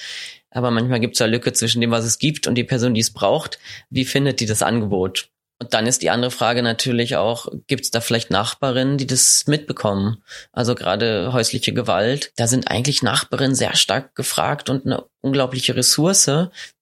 [0.51, 3.11] Aber manchmal gibt's ja Lücke zwischen dem, was es gibt und die Person, die es
[3.11, 3.57] braucht.
[3.89, 5.29] Wie findet die das Angebot?
[5.61, 9.45] Und dann ist die andere Frage natürlich auch, gibt es da vielleicht Nachbarinnen, die das
[9.45, 10.23] mitbekommen?
[10.51, 16.31] Also gerade häusliche Gewalt, da sind eigentlich Nachbarinnen sehr stark gefragt und eine unglaubliche Ressource,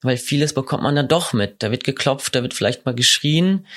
[0.02, 1.62] weil vieles bekommt man dann doch mit.
[1.62, 3.68] Da wird geklopft, da wird vielleicht mal geschrien.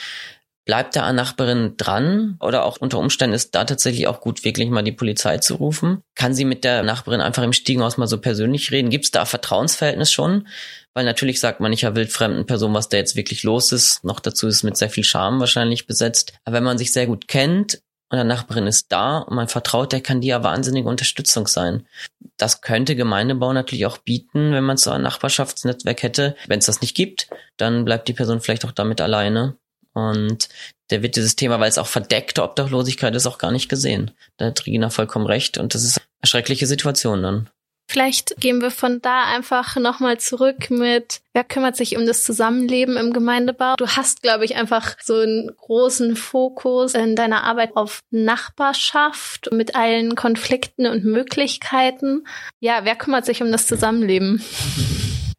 [0.64, 4.70] Bleibt da an Nachbarin dran oder auch unter Umständen ist da tatsächlich auch gut, wirklich
[4.70, 6.02] mal die Polizei zu rufen?
[6.14, 8.88] Kann sie mit der Nachbarin einfach im Stiegenhaus mal so persönlich reden?
[8.88, 10.46] Gibt es da Vertrauensverhältnis schon?
[10.94, 14.04] Weil natürlich sagt man nicht ja wildfremden Person, was da jetzt wirklich los ist.
[14.04, 16.32] Noch dazu ist es mit sehr viel Scham wahrscheinlich besetzt.
[16.44, 19.92] Aber wenn man sich sehr gut kennt und der Nachbarin ist da und man vertraut,
[19.92, 21.88] der kann die ja wahnsinnige Unterstützung sein.
[22.36, 26.36] Das könnte Gemeindebau natürlich auch bieten, wenn man so ein Nachbarschaftsnetzwerk hätte.
[26.46, 29.56] Wenn es das nicht gibt, dann bleibt die Person vielleicht auch damit alleine.
[29.94, 30.48] Und
[30.90, 34.10] der wird dieses Thema, weil es auch verdeckte Obdachlosigkeit ist, auch gar nicht gesehen.
[34.36, 37.48] Da hat Regina vollkommen recht und das ist eine schreckliche Situation dann.
[37.92, 42.96] Vielleicht gehen wir von da einfach nochmal zurück mit, wer kümmert sich um das Zusammenleben
[42.96, 43.74] im Gemeindebau?
[43.76, 49.74] Du hast, glaube ich, einfach so einen großen Fokus in deiner Arbeit auf Nachbarschaft mit
[49.74, 52.26] allen Konflikten und Möglichkeiten.
[52.60, 54.42] Ja, wer kümmert sich um das Zusammenleben?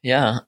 [0.03, 0.45] Ja,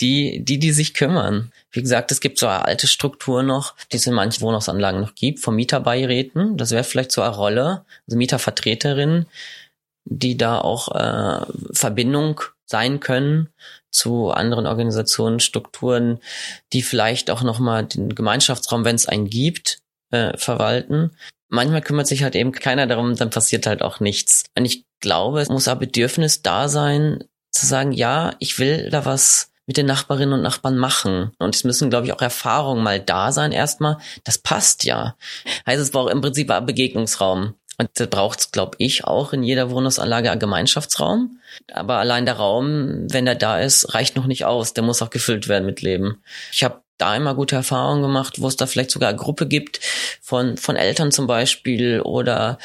[0.00, 1.52] die, die, die sich kümmern.
[1.74, 5.16] Wie gesagt, es gibt so eine alte Struktur noch, die es in manchen Wohnungsanlagen noch
[5.16, 6.56] gibt, von Mieterbeiräten.
[6.56, 9.26] Das wäre vielleicht so eine Rolle, also Mietervertreterinnen,
[10.04, 13.48] die da auch äh, Verbindung sein können
[13.90, 16.20] zu anderen Organisationen, Strukturen,
[16.72, 19.78] die vielleicht auch nochmal den Gemeinschaftsraum, wenn es einen gibt,
[20.12, 21.10] äh, verwalten.
[21.48, 24.44] Manchmal kümmert sich halt eben keiner darum, dann passiert halt auch nichts.
[24.56, 29.04] Und ich glaube, es muss ein Bedürfnis da sein, zu sagen, ja, ich will da
[29.04, 31.32] was mit den Nachbarinnen und Nachbarn machen.
[31.38, 33.98] Und es müssen, glaube ich, auch Erfahrungen mal da sein erstmal.
[34.24, 35.16] Das passt ja.
[35.66, 37.54] Heißt, es braucht im Prinzip ein Begegnungsraum.
[37.76, 41.40] Und da braucht es, glaube ich, auch in jeder Wohnungsanlage einen Gemeinschaftsraum.
[41.72, 44.74] Aber allein der Raum, wenn er da ist, reicht noch nicht aus.
[44.74, 46.22] Der muss auch gefüllt werden mit Leben.
[46.52, 49.80] Ich habe da immer gute Erfahrungen gemacht, wo es da vielleicht sogar eine Gruppe gibt
[50.20, 52.58] von, von Eltern zum Beispiel oder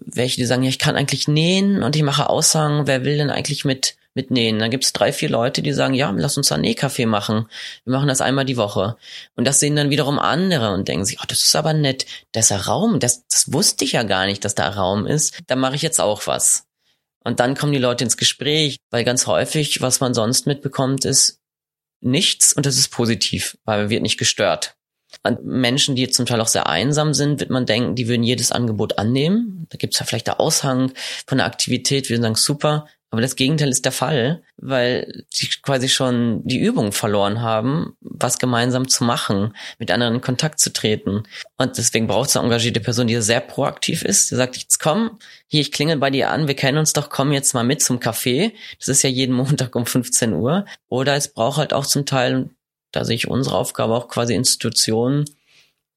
[0.00, 3.30] welche, die sagen, ja, ich kann eigentlich nähen und ich mache Aussagen, wer will denn
[3.30, 4.58] eigentlich mit mit Nähen.
[4.58, 7.46] Dann gibt es drei, vier Leute, die sagen, ja, lass uns ein Nähkaffee machen.
[7.84, 8.96] Wir machen das einmal die Woche.
[9.36, 12.06] Und das sehen dann wiederum andere und denken sich, oh, das ist aber nett.
[12.32, 15.38] Das ist ein Raum, das, das wusste ich ja gar nicht, dass da Raum ist.
[15.46, 16.64] Da mache ich jetzt auch was.
[17.22, 21.40] Und dann kommen die Leute ins Gespräch, weil ganz häufig, was man sonst mitbekommt, ist
[22.00, 24.75] nichts und das ist positiv, weil man wird nicht gestört.
[25.42, 28.98] Menschen, die zum Teil auch sehr einsam sind, wird man denken, die würden jedes Angebot
[28.98, 29.66] annehmen.
[29.70, 30.92] Da gibt es ja vielleicht der Aushang
[31.26, 35.88] von der Aktivität, wir sagen super, aber das Gegenteil ist der Fall, weil sie quasi
[35.88, 41.22] schon die Übung verloren haben, was gemeinsam zu machen, mit anderen in Kontakt zu treten.
[41.56, 45.18] Und deswegen braucht es eine engagierte Person, die sehr proaktiv ist, die sagt, jetzt komm,
[45.46, 48.00] hier, ich klingel bei dir an, wir kennen uns doch, komm jetzt mal mit zum
[48.00, 48.52] Café.
[48.78, 50.66] Das ist ja jeden Montag um 15 Uhr.
[50.88, 52.50] Oder es braucht halt auch zum Teil,
[52.96, 55.26] da sehe ich unsere Aufgabe auch quasi Institutionen,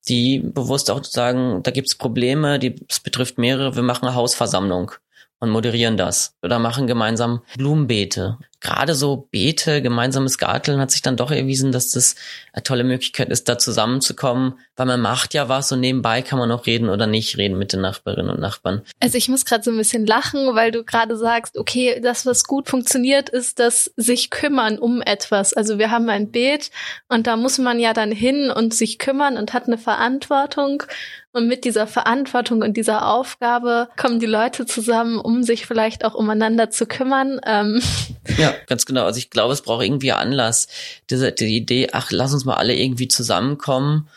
[0.10, 4.92] die bewusst auch sagen, da gibt's Probleme, die, es betrifft mehrere, wir machen eine Hausversammlung
[5.40, 8.38] und moderieren das oder machen gemeinsam Blumenbeete.
[8.62, 12.16] Gerade so Beete, gemeinsames Garteln hat sich dann doch erwiesen, dass das
[12.52, 16.52] eine tolle Möglichkeit ist, da zusammenzukommen, weil man macht ja was und nebenbei kann man
[16.52, 18.82] auch reden oder nicht reden mit den Nachbarinnen und Nachbarn.
[19.00, 22.44] Also ich muss gerade so ein bisschen lachen, weil du gerade sagst, okay, das, was
[22.44, 25.54] gut funktioniert, ist das sich kümmern um etwas.
[25.54, 26.70] Also wir haben ein Beet
[27.08, 30.84] und da muss man ja dann hin und sich kümmern und hat eine Verantwortung
[31.32, 36.16] und mit dieser Verantwortung und dieser Aufgabe kommen die Leute zusammen, um sich vielleicht auch
[36.16, 37.40] umeinander zu kümmern.
[37.46, 37.82] Ähm.
[38.38, 39.06] Ja, ganz genau.
[39.06, 40.68] Also ich glaube, es braucht irgendwie Anlass.
[41.10, 44.08] Diese die Idee, ach, lass uns mal alle irgendwie zusammenkommen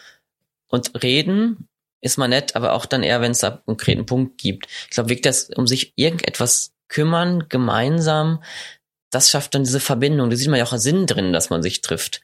[0.69, 1.67] und reden,
[2.03, 4.67] ist mal nett, aber auch dann eher, wenn es da einen konkreten Punkt gibt.
[4.85, 8.43] Ich glaube, wirklich, das, um sich irgendetwas kümmern, gemeinsam,
[9.11, 10.29] das schafft dann diese Verbindung.
[10.31, 12.21] Da sieht man ja auch einen Sinn drin, dass man sich trifft.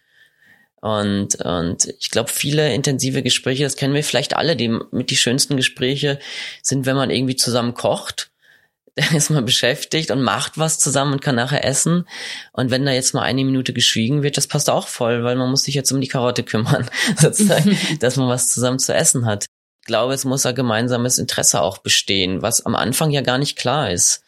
[0.81, 5.17] Und, und ich glaube, viele intensive Gespräche, das kennen wir vielleicht alle, die mit die
[5.17, 6.19] schönsten Gespräche
[6.63, 8.31] sind, wenn man irgendwie zusammen kocht.
[9.11, 12.07] der ist mal beschäftigt und macht was zusammen und kann nachher essen.
[12.53, 15.51] Und wenn da jetzt mal eine Minute geschwiegen wird, das passt auch voll, weil man
[15.51, 19.47] muss sich jetzt um die Karotte kümmern, sozusagen, dass man was zusammen zu essen hat.
[19.83, 23.57] Ich glaube, es muss ein gemeinsames Interesse auch bestehen, was am Anfang ja gar nicht
[23.57, 24.23] klar ist.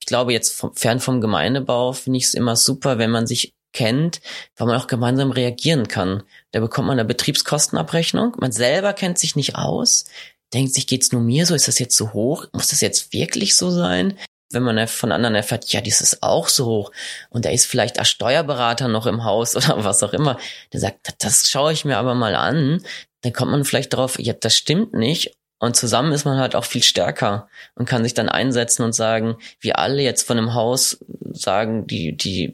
[0.00, 3.53] Ich glaube, jetzt vom, fern vom Gemeindebau finde ich es immer super, wenn man sich
[3.74, 4.22] kennt,
[4.56, 6.22] weil man auch gemeinsam reagieren kann.
[6.52, 8.36] Da bekommt man eine Betriebskostenabrechnung.
[8.40, 10.06] Man selber kennt sich nicht aus,
[10.54, 11.54] denkt sich, geht's nur mir so?
[11.54, 12.46] Ist das jetzt so hoch?
[12.52, 14.18] Muss das jetzt wirklich so sein?
[14.50, 16.92] Wenn man von anderen erfährt, ja, dies ist auch so hoch
[17.28, 20.38] und da ist vielleicht ein Steuerberater noch im Haus oder was auch immer,
[20.72, 22.82] der sagt, das schaue ich mir aber mal an,
[23.22, 26.64] dann kommt man vielleicht drauf, ja, das stimmt nicht und zusammen ist man halt auch
[26.64, 30.98] viel stärker und kann sich dann einsetzen und sagen, wir alle jetzt von einem Haus
[31.32, 32.52] sagen, die, die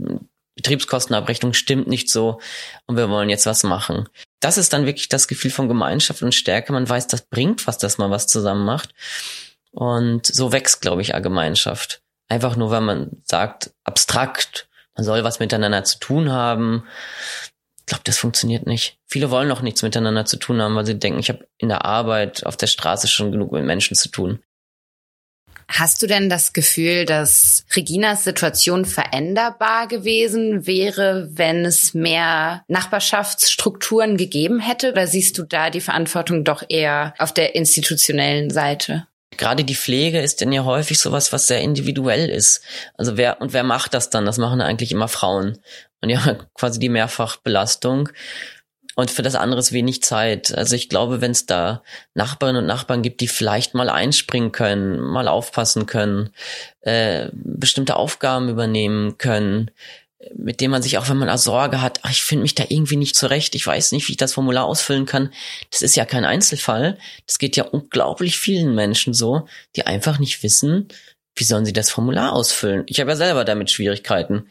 [0.56, 2.40] Betriebskostenabrechnung stimmt nicht so
[2.86, 4.08] und wir wollen jetzt was machen.
[4.40, 6.72] Das ist dann wirklich das Gefühl von Gemeinschaft und Stärke.
[6.72, 8.94] Man weiß, das bringt was, dass man was zusammen macht.
[9.72, 12.02] Und so wächst, glaube ich, eine Gemeinschaft.
[12.28, 16.84] Einfach nur, weil man sagt, abstrakt, man soll was miteinander zu tun haben.
[17.78, 18.98] Ich glaube, das funktioniert nicht.
[19.06, 21.84] Viele wollen auch nichts miteinander zu tun haben, weil sie denken, ich habe in der
[21.84, 24.40] Arbeit auf der Straße schon genug mit Menschen zu tun.
[25.72, 34.16] Hast du denn das Gefühl, dass Reginas Situation veränderbar gewesen wäre, wenn es mehr Nachbarschaftsstrukturen
[34.16, 34.90] gegeben hätte?
[34.90, 39.06] Oder siehst du da die Verantwortung doch eher auf der institutionellen Seite?
[39.36, 42.62] Gerade die Pflege ist denn ja häufig sowas, was sehr individuell ist.
[42.98, 44.26] Also wer und wer macht das dann?
[44.26, 45.58] Das machen eigentlich immer Frauen.
[46.00, 48.08] Und ja, quasi die Mehrfachbelastung
[49.00, 50.54] und für das andere ist wenig Zeit.
[50.54, 51.82] Also ich glaube, wenn es da
[52.12, 56.34] Nachbarinnen und Nachbarn gibt, die vielleicht mal einspringen können, mal aufpassen können,
[56.82, 59.70] äh, bestimmte Aufgaben übernehmen können,
[60.36, 62.96] mit dem man sich auch, wenn man Sorge hat, ach, ich finde mich da irgendwie
[62.96, 65.32] nicht zurecht, ich weiß nicht, wie ich das Formular ausfüllen kann.
[65.70, 66.98] Das ist ja kein Einzelfall.
[67.26, 70.88] Das geht ja unglaublich vielen Menschen so, die einfach nicht wissen,
[71.36, 72.82] wie sollen sie das Formular ausfüllen.
[72.86, 74.50] Ich habe ja selber damit Schwierigkeiten.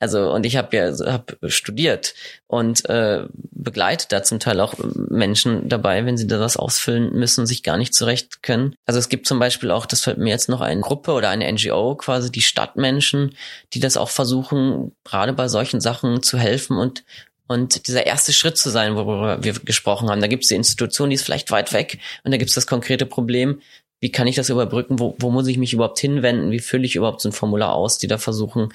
[0.00, 2.14] Also und ich habe ja hab studiert
[2.46, 3.26] und äh,
[3.62, 7.76] begleite da zum Teil auch Menschen dabei, wenn sie da was ausfüllen müssen, sich gar
[7.76, 8.74] nicht zurecht können.
[8.86, 11.50] Also es gibt zum Beispiel auch, das fällt mir jetzt noch eine Gruppe oder eine
[11.50, 13.34] NGO, quasi die Stadtmenschen,
[13.72, 17.04] die das auch versuchen, gerade bei solchen Sachen zu helfen und
[17.46, 20.20] und dieser erste Schritt zu sein, worüber wir gesprochen haben.
[20.20, 22.68] Da gibt es die Institution, die ist vielleicht weit weg und da gibt es das
[22.68, 23.60] konkrete Problem,
[24.00, 24.98] wie kann ich das überbrücken?
[24.98, 26.50] Wo, wo muss ich mich überhaupt hinwenden?
[26.50, 28.72] Wie fülle ich überhaupt so ein Formular aus, die da versuchen,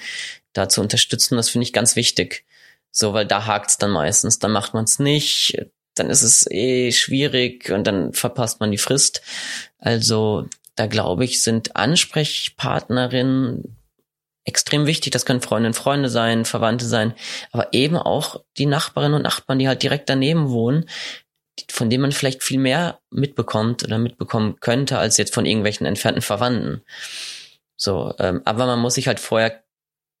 [0.52, 1.36] da zu unterstützen?
[1.36, 2.44] Das finde ich ganz wichtig.
[2.98, 4.38] So, weil da hakt's dann meistens.
[4.38, 5.66] Dann macht man es nicht,
[5.96, 9.20] dann ist es eh schwierig und dann verpasst man die Frist.
[9.78, 13.76] Also da glaube ich, sind Ansprechpartnerinnen
[14.44, 15.12] extrem wichtig.
[15.12, 17.12] Das können Freundinnen, Freunde sein, Verwandte sein,
[17.52, 20.88] aber eben auch die Nachbarinnen und Nachbarn, die halt direkt daneben wohnen,
[21.68, 26.22] von dem man vielleicht viel mehr mitbekommt oder mitbekommen könnte, als jetzt von irgendwelchen entfernten
[26.22, 26.80] Verwandten.
[27.76, 29.65] So, ähm, aber man muss sich halt vorher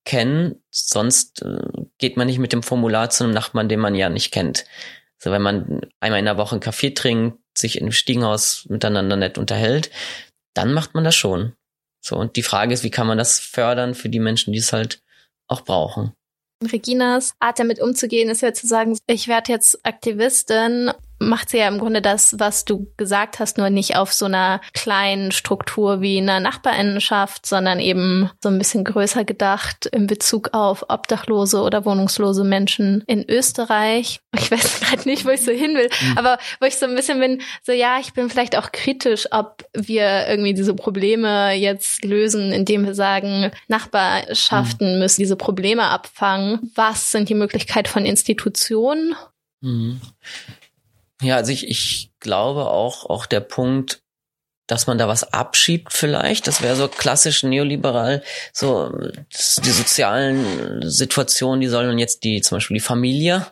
[0.06, 1.58] kennen, sonst äh,
[1.98, 4.64] geht man nicht mit dem Formular zu einem Nachbarn, den man ja nicht kennt.
[5.18, 9.36] So, wenn man einmal in der Woche einen Kaffee trinkt, sich im Stiegenhaus miteinander nett
[9.36, 9.90] unterhält,
[10.54, 11.54] dann macht man das schon.
[12.00, 14.72] So, und die Frage ist, wie kann man das fördern für die Menschen, die es
[14.72, 15.02] halt
[15.48, 16.12] auch brauchen?
[16.64, 21.68] Reginas Art damit umzugehen ist ja zu sagen, ich werde jetzt Aktivistin macht sie ja
[21.68, 26.18] im Grunde das, was du gesagt hast, nur nicht auf so einer kleinen Struktur wie
[26.18, 32.44] einer Nachbarinnenschaft, sondern eben so ein bisschen größer gedacht in Bezug auf obdachlose oder wohnungslose
[32.44, 34.20] Menschen in Österreich.
[34.36, 36.18] Ich weiß gerade nicht, wo ich so hin will, mhm.
[36.18, 39.64] aber wo ich so ein bisschen bin, so ja, ich bin vielleicht auch kritisch, ob
[39.74, 44.98] wir irgendwie diese Probleme jetzt lösen, indem wir sagen, Nachbarschaften mhm.
[44.98, 46.70] müssen diese Probleme abfangen.
[46.74, 49.14] Was sind die Möglichkeiten von Institutionen?
[49.60, 50.00] Mhm.
[51.22, 54.02] Ja, also ich, ich glaube auch, auch der Punkt,
[54.66, 56.46] dass man da was abschiebt vielleicht.
[56.46, 58.22] Das wäre so klassisch neoliberal.
[58.52, 58.90] So
[59.30, 63.46] die sozialen Situationen, die sollen jetzt die zum Beispiel die Familie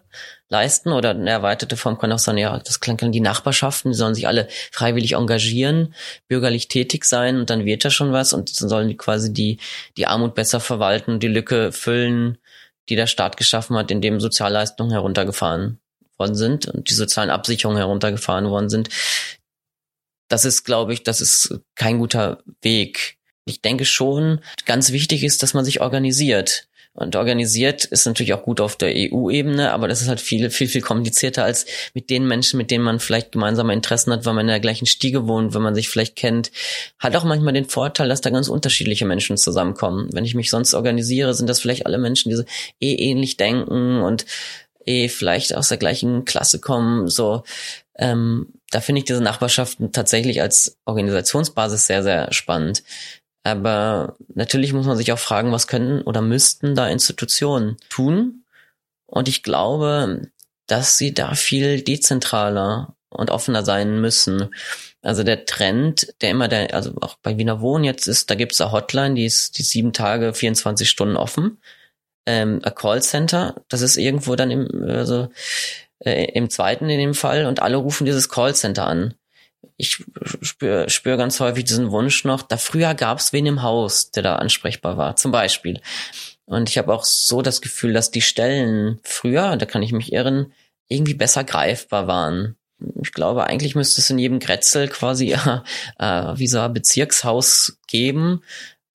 [0.48, 4.14] leisten oder eine erweiterte Form kann auch sein, ja, das klingt die Nachbarschaften, die sollen
[4.14, 5.94] sich alle freiwillig engagieren,
[6.28, 9.58] bürgerlich tätig sein und dann wird da schon was und dann sollen die quasi die,
[9.96, 12.38] die Armut besser verwalten, die Lücke füllen,
[12.88, 15.80] die der Staat geschaffen hat, indem Sozialleistungen heruntergefahren
[16.18, 18.88] worden sind und die sozialen Absicherungen heruntergefahren worden sind.
[20.28, 23.18] Das ist, glaube ich, das ist kein guter Weg.
[23.44, 26.66] Ich denke schon, ganz wichtig ist, dass man sich organisiert.
[26.96, 30.68] Und organisiert ist natürlich auch gut auf der EU-Ebene, aber das ist halt viel, viel,
[30.68, 34.42] viel komplizierter als mit den Menschen, mit denen man vielleicht gemeinsame Interessen hat, weil man
[34.42, 36.52] in der gleichen Stiege wohnt, wenn man sich vielleicht kennt.
[37.00, 40.08] Hat auch manchmal den Vorteil, dass da ganz unterschiedliche Menschen zusammenkommen.
[40.12, 42.44] Wenn ich mich sonst organisiere, sind das vielleicht alle Menschen, die so
[42.80, 44.24] eh ähnlich denken und
[44.86, 47.44] eh vielleicht aus der gleichen Klasse kommen, so.
[47.96, 52.82] Ähm, da finde ich diese Nachbarschaften tatsächlich als Organisationsbasis sehr, sehr spannend.
[53.44, 58.44] Aber natürlich muss man sich auch fragen, was können oder müssten da Institutionen tun?
[59.06, 60.22] Und ich glaube,
[60.66, 64.54] dass sie da viel dezentraler und offener sein müssen.
[65.02, 68.60] Also der Trend, der immer der, also auch bei Wiener Wohnen jetzt ist, da gibt's
[68.60, 71.58] eine Hotline, die ist die sieben Tage, 24 Stunden offen.
[72.26, 75.28] Ähm, ein Callcenter, das ist irgendwo dann im, also,
[75.98, 79.14] äh, im zweiten in dem Fall und alle rufen dieses Callcenter an.
[79.76, 80.04] Ich
[80.42, 84.36] spüre spür ganz häufig diesen Wunsch noch, da früher gab's wen im Haus, der da
[84.36, 85.80] ansprechbar war, zum Beispiel.
[86.46, 90.12] Und ich habe auch so das Gefühl, dass die Stellen früher, da kann ich mich
[90.12, 90.52] irren,
[90.88, 92.56] irgendwie besser greifbar waren
[93.02, 95.32] ich glaube, eigentlich müsste es in jedem Grätzel quasi
[95.98, 98.42] äh, wie so ein Bezirkshaus geben,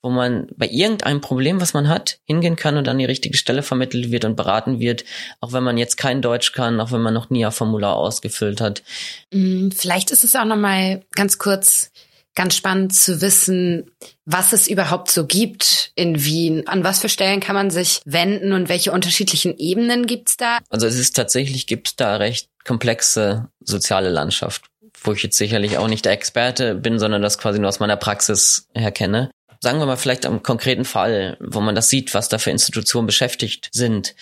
[0.02, 3.64] wo man bei irgendeinem Problem, was man hat, hingehen kann und an die richtige Stelle
[3.64, 5.04] vermittelt wird und beraten wird,
[5.42, 8.62] auch wenn man jetzt kein Deutsch kann, auch wenn man noch nie ein Formular ausgefüllt
[8.62, 8.84] hat.
[9.34, 11.92] Mm, vielleicht ist es auch noch mal ganz kurz
[12.40, 13.92] ganz spannend zu wissen,
[14.24, 16.68] was es überhaupt so gibt in Wien.
[16.68, 20.60] An was für Stellen kann man sich wenden und welche unterschiedlichen Ebenen gibt's da?
[20.70, 24.70] Also es ist tatsächlich, gibt's da recht komplexe soziale Landschaft,
[25.04, 27.98] wo ich jetzt sicherlich auch nicht der Experte bin, sondern das quasi nur aus meiner
[27.98, 29.32] Praxis her kenne.
[29.62, 33.08] Sagen wir mal vielleicht am konkreten Fall, wo man das sieht, was da für Institutionen
[33.08, 34.16] beschäftigt sind.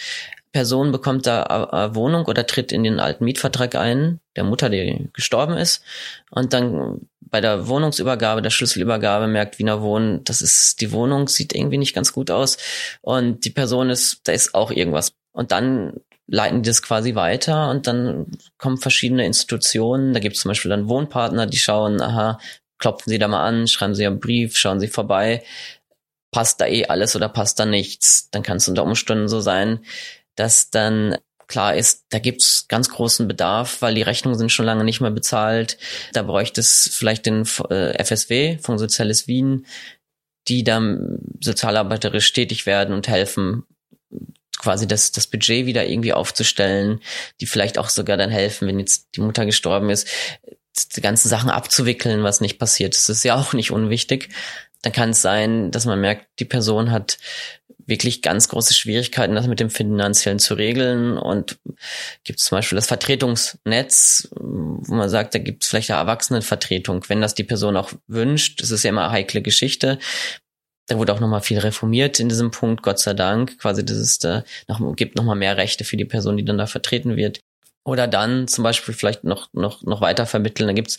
[0.52, 5.10] Person bekommt da eine Wohnung oder tritt in den alten Mietvertrag ein, der Mutter, die
[5.14, 5.84] gestorben ist,
[6.32, 11.54] und dann bei der Wohnungsübergabe, der Schlüsselübergabe merkt Wiener Wohnen, das ist, die Wohnung sieht
[11.54, 12.58] irgendwie nicht ganz gut aus
[13.02, 15.14] und die Person ist, da ist auch irgendwas.
[15.34, 15.94] Und dann
[16.28, 18.28] leiten die das quasi weiter und dann
[18.58, 20.14] kommen verschiedene Institutionen.
[20.14, 22.40] Da gibt es zum Beispiel dann Wohnpartner, die schauen, aha,
[22.78, 25.44] klopfen Sie da mal an, schreiben Sie einen Brief, schauen Sie vorbei,
[26.32, 28.30] passt da eh alles oder passt da nichts.
[28.32, 29.80] Dann kann es unter Umständen so sein,
[30.36, 31.18] dass dann
[31.48, 35.12] klar ist, da gibt's ganz großen Bedarf, weil die Rechnungen sind schon lange nicht mehr
[35.12, 35.78] bezahlt.
[36.14, 39.66] Da bräuchte es vielleicht den äh, FSW, Fonds Soziales Wien,
[40.48, 43.64] die dann sozialarbeiterisch tätig werden und helfen,
[44.58, 47.02] quasi das, das Budget wieder irgendwie aufzustellen,
[47.40, 50.08] die vielleicht auch sogar dann helfen, wenn jetzt die Mutter gestorben ist,
[50.86, 52.96] die ganzen Sachen abzuwickeln, was nicht passiert.
[52.96, 54.30] Das ist ja auch nicht unwichtig.
[54.82, 57.18] Dann kann es sein, dass man merkt, die Person hat
[57.88, 61.18] wirklich ganz große Schwierigkeiten, das mit dem Finanziellen zu regeln.
[61.18, 61.58] Und
[62.24, 67.06] gibt es zum Beispiel das Vertretungsnetz, wo man sagt, da gibt es vielleicht eine Erwachsenenvertretung,
[67.08, 68.62] wenn das die Person auch wünscht.
[68.62, 70.00] Das ist ja immer eine heikle Geschichte.
[70.88, 73.58] Da wurde auch nochmal viel reformiert in diesem Punkt, Gott sei Dank.
[73.60, 76.66] Quasi, das ist, äh, noch, gibt nochmal mehr Rechte für die Person, die dann da
[76.66, 77.40] vertreten wird.
[77.88, 80.68] Oder dann zum Beispiel vielleicht noch, noch, noch weiter vermitteln.
[80.68, 80.98] Da gibt's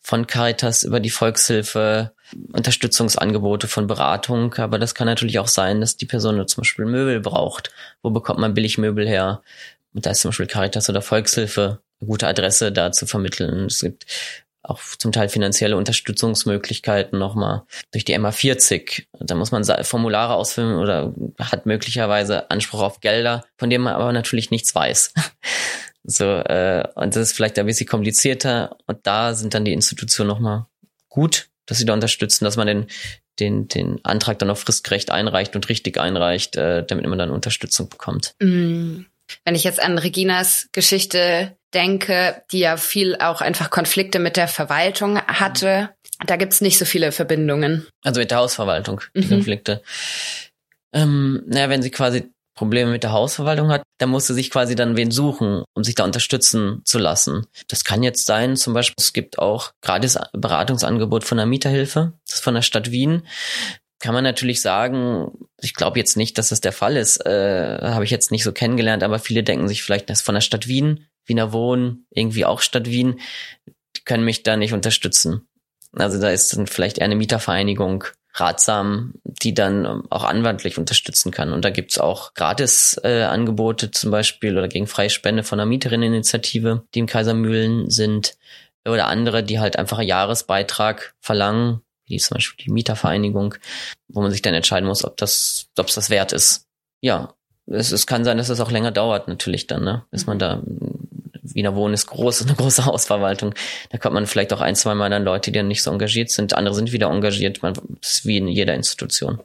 [0.00, 2.10] von Caritas über die Volkshilfe
[2.52, 4.52] Unterstützungsangebote von Beratung.
[4.54, 7.70] Aber das kann natürlich auch sein, dass die Person zum Beispiel Möbel braucht.
[8.02, 9.42] Wo bekommt man billig Möbel her?
[9.94, 13.66] Und da ist zum Beispiel Caritas oder Volkshilfe eine gute Adresse da zu vermitteln.
[13.66, 14.04] Es gibt
[14.64, 17.62] auch zum Teil finanzielle Unterstützungsmöglichkeiten nochmal
[17.92, 19.04] durch die MA40.
[19.20, 24.12] Da muss man Formulare ausfüllen oder hat möglicherweise Anspruch auf Gelder, von denen man aber
[24.12, 25.12] natürlich nichts weiß.
[26.04, 28.76] So, äh, und das ist vielleicht ein bisschen komplizierter.
[28.86, 30.66] Und da sind dann die Institutionen nochmal
[31.08, 32.86] gut, dass sie da unterstützen, dass man den,
[33.40, 37.88] den, den Antrag dann auch fristgerecht einreicht und richtig einreicht, äh, damit man dann Unterstützung
[37.88, 38.34] bekommt.
[38.40, 39.06] Mm.
[39.46, 44.48] Wenn ich jetzt an Reginas Geschichte denke, die ja viel auch einfach Konflikte mit der
[44.48, 45.90] Verwaltung hatte,
[46.26, 47.86] da gibt's nicht so viele Verbindungen.
[48.02, 49.30] Also mit der Hausverwaltung, die mhm.
[49.30, 49.82] Konflikte.
[50.92, 54.74] Ähm, naja, wenn sie quasi Probleme mit der Hausverwaltung hat, dann muss sie sich quasi
[54.74, 57.46] dann wen suchen, um sich da unterstützen zu lassen.
[57.68, 62.36] Das kann jetzt sein, zum Beispiel, es gibt auch gratis Beratungsangebot von der Mieterhilfe, das
[62.36, 63.22] ist von der Stadt Wien
[64.04, 65.30] kann man natürlich sagen,
[65.62, 68.52] ich glaube jetzt nicht, dass das der Fall ist, äh, habe ich jetzt nicht so
[68.52, 72.44] kennengelernt, aber viele denken sich vielleicht, das ist von der Stadt Wien, Wiener Wohnen, irgendwie
[72.44, 73.18] auch Stadt Wien,
[73.96, 75.48] die können mich da nicht unterstützen.
[75.92, 81.52] Also da ist dann vielleicht eher eine Mietervereinigung ratsam, die dann auch anwandlich unterstützen kann.
[81.52, 86.82] Und da gibt's auch Gratis-Angebote äh, zum Beispiel oder gegen freie Spende von der Mieterinneninitiative,
[86.94, 88.36] die in Kaisermühlen sind.
[88.86, 93.54] Oder andere, die halt einfach einen Jahresbeitrag verlangen wie zum Beispiel die Mietervereinigung,
[94.08, 96.66] wo man sich dann entscheiden muss, ob das, ob es das wert ist.
[97.00, 97.34] Ja,
[97.66, 100.04] es, es kann sein, dass es auch länger dauert natürlich dann, ne?
[100.10, 100.62] Bis man da
[101.44, 103.54] Wiener Wohnen ist groß, eine große Hausverwaltung.
[103.90, 106.30] Da kommt man vielleicht auch ein, zwei Mal an Leute, die dann nicht so engagiert
[106.30, 106.54] sind.
[106.54, 107.62] Andere sind wieder engagiert.
[107.62, 109.40] Man ist wie in jeder Institution.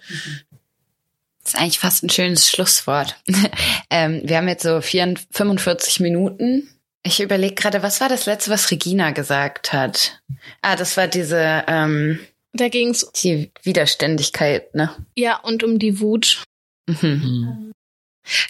[1.43, 3.15] Das ist eigentlich fast ein schönes Schlusswort.
[3.89, 6.69] ähm, wir haben jetzt so 44, 45 Minuten.
[7.03, 10.21] Ich überlege gerade, was war das letzte, was Regina gesagt hat?
[10.61, 12.19] Ah, das war diese, ähm,
[12.53, 14.93] da ging's die Widerständigkeit, ne?
[15.15, 16.43] Ja, und um die Wut.
[16.87, 17.71] Mhm.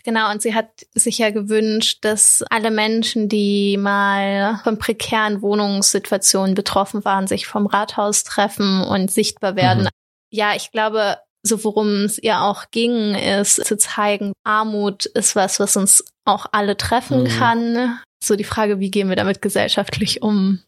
[0.04, 6.56] Genau, und sie hat sich ja gewünscht, dass alle Menschen, die mal von prekären Wohnungssituationen
[6.56, 9.84] betroffen waren, sich vom Rathaus treffen und sichtbar werden.
[9.84, 9.90] Mhm.
[10.32, 15.60] ja, ich glaube, so worum es ihr auch ging, ist zu zeigen, Armut ist was,
[15.60, 17.28] was uns auch alle treffen mhm.
[17.28, 18.00] kann.
[18.22, 20.62] So die Frage, wie gehen wir damit gesellschaftlich um?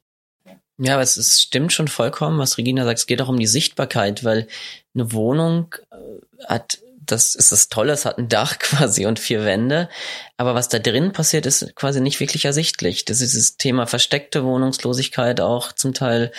[0.78, 3.00] Ja, aber es, es stimmt schon vollkommen, was Regina sagt.
[3.00, 4.48] Es geht auch um die Sichtbarkeit, weil
[4.96, 9.46] eine Wohnung äh, hat, das ist das Tolle, es hat ein Dach quasi und vier
[9.46, 9.90] Wände.
[10.38, 13.06] Aber was da drin passiert, ist quasi nicht wirklich ersichtlich.
[13.06, 16.32] Das ist das Thema versteckte Wohnungslosigkeit auch zum Teil.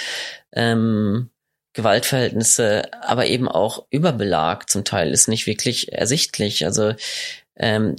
[0.52, 1.30] Ähm,
[1.74, 6.66] Gewaltverhältnisse, aber eben auch Überbelag zum Teil ist nicht wirklich ersichtlich.
[6.66, 6.92] Also
[7.56, 7.96] ähm,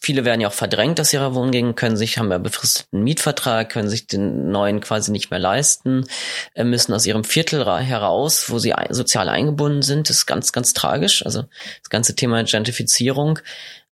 [0.00, 3.88] Viele werden ja auch verdrängt aus ihrer Wohngegend, können sich, haben ja befristeten Mietvertrag, können
[3.88, 6.04] sich den neuen quasi nicht mehr leisten,
[6.54, 10.08] äh, müssen aus ihrem Viertel heraus, wo sie sozial eingebunden sind.
[10.08, 11.24] Das ist ganz, ganz tragisch.
[11.26, 11.44] Also
[11.82, 13.40] das ganze Thema Gentrifizierung.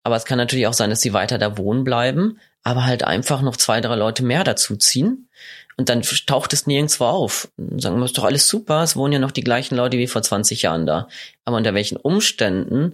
[0.04, 3.42] Aber es kann natürlich auch sein, dass sie weiter da wohnen bleiben, aber halt einfach
[3.42, 5.30] noch zwei, drei Leute mehr dazuziehen.
[5.78, 7.50] Und dann taucht es nirgendwo auf.
[7.58, 10.08] Und sagen wir, ist doch alles super, es wohnen ja noch die gleichen Leute wie
[10.08, 11.08] vor 20 Jahren da.
[11.46, 12.94] Aber unter welchen Umständen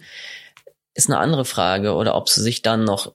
[0.93, 3.13] ist eine andere Frage oder ob sie sich dann noch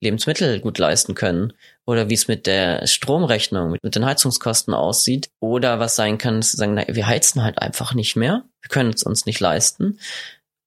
[0.00, 1.52] Lebensmittel gut leisten können
[1.86, 6.40] oder wie es mit der Stromrechnung, mit, mit den Heizungskosten aussieht oder was sein kann,
[6.40, 9.38] dass sie sagen, na, wir heizen halt einfach nicht mehr, wir können es uns nicht
[9.38, 9.98] leisten.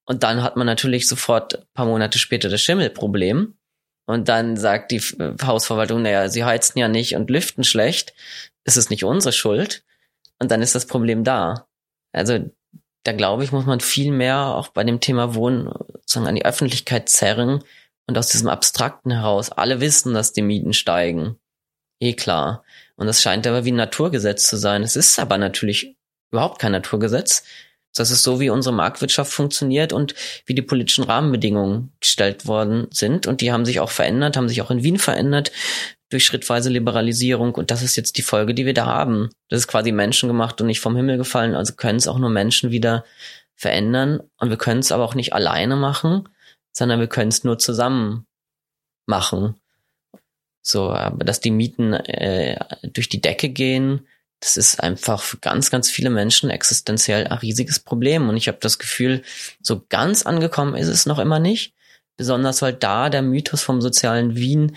[0.05, 3.55] Und dann hat man natürlich sofort paar Monate später das Schimmelproblem.
[4.07, 5.01] Und dann sagt die
[5.41, 8.13] Hausverwaltung, naja, sie heizen ja nicht und lüften schlecht,
[8.63, 9.83] ist es nicht unsere Schuld.
[10.39, 11.67] Und dann ist das Problem da.
[12.11, 12.51] Also
[13.05, 16.45] da glaube ich, muss man viel mehr auch bei dem Thema Wohnen sozusagen an die
[16.45, 17.63] Öffentlichkeit zerren
[18.07, 19.51] und aus diesem Abstrakten heraus.
[19.51, 21.37] Alle wissen, dass die Mieten steigen.
[21.99, 22.63] Eh klar.
[22.95, 24.81] Und das scheint aber wie ein Naturgesetz zu sein.
[24.81, 25.95] Es ist aber natürlich
[26.31, 27.43] überhaupt kein Naturgesetz.
[27.93, 30.15] Das ist so, wie unsere Marktwirtschaft funktioniert und
[30.47, 33.27] wie die politischen Rahmenbedingungen gestellt worden sind.
[33.27, 35.51] Und die haben sich auch verändert, haben sich auch in Wien verändert
[36.09, 37.55] durch schrittweise Liberalisierung.
[37.55, 39.29] Und das ist jetzt die Folge, die wir da haben.
[39.49, 41.55] Das ist quasi menschengemacht und nicht vom Himmel gefallen.
[41.55, 43.03] Also können es auch nur Menschen wieder
[43.55, 44.21] verändern.
[44.37, 46.29] Und wir können es aber auch nicht alleine machen,
[46.71, 48.25] sondern wir können es nur zusammen
[49.07, 49.55] machen.
[50.61, 54.07] So, aber dass die Mieten äh, durch die Decke gehen,
[54.39, 58.29] das ist einfach für ganz, ganz viele Menschen existenziell ein riesiges Problem.
[58.29, 59.23] Und ich habe das Gefühl,
[59.61, 61.73] so ganz angekommen ist es noch immer nicht.
[62.17, 64.75] Besonders weil da der Mythos vom sozialen Wien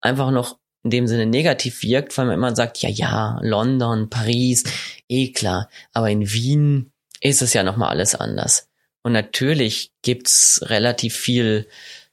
[0.00, 4.62] einfach noch in dem Sinne negativ wirkt, weil man immer sagt, ja, ja, London, Paris,
[5.08, 8.68] eh klar, aber in Wien ist es ja nochmal alles anders.
[9.02, 11.66] Und natürlich gibt's relativ viel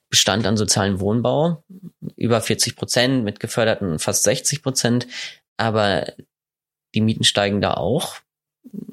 [0.09, 1.63] Bestand an sozialen Wohnbau,
[2.15, 5.07] über 40 Prozent, mit geförderten fast 60 Prozent,
[5.55, 6.11] aber
[6.95, 8.15] die Mieten steigen da auch.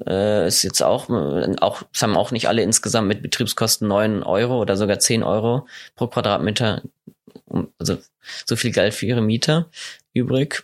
[0.05, 4.61] Äh, ist jetzt auch, auch, es haben auch nicht alle insgesamt mit Betriebskosten neun Euro
[4.61, 6.83] oder sogar zehn Euro pro Quadratmeter
[7.77, 7.97] also
[8.45, 9.69] so viel Geld für ihre Mieter
[10.13, 10.63] übrig.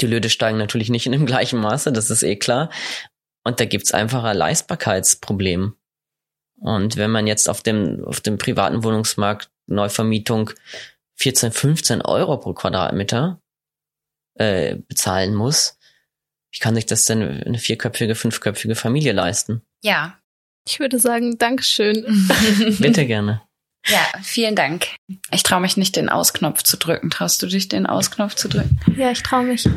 [0.00, 2.70] Die Löhne steigen natürlich nicht in dem gleichen Maße, das ist eh klar.
[3.44, 5.74] Und da gibt's einfach ein Leistbarkeitsproblem.
[6.60, 10.50] Und wenn man jetzt auf dem, auf dem privaten Wohnungsmarkt Neuvermietung
[11.16, 13.40] 14, 15 Euro pro Quadratmeter
[14.34, 15.78] äh, bezahlen muss,
[16.52, 19.62] wie kann sich das denn eine vierköpfige, fünfköpfige Familie leisten?
[19.82, 20.18] Ja.
[20.66, 22.04] Ich würde sagen, Dankeschön.
[22.78, 23.42] Bitte gerne.
[23.86, 24.86] Ja, vielen Dank.
[25.32, 27.10] Ich traue mich nicht, den Ausknopf zu drücken.
[27.10, 28.78] Traust du dich, den Ausknopf zu drücken?
[28.96, 29.68] Ja, ich traue mich.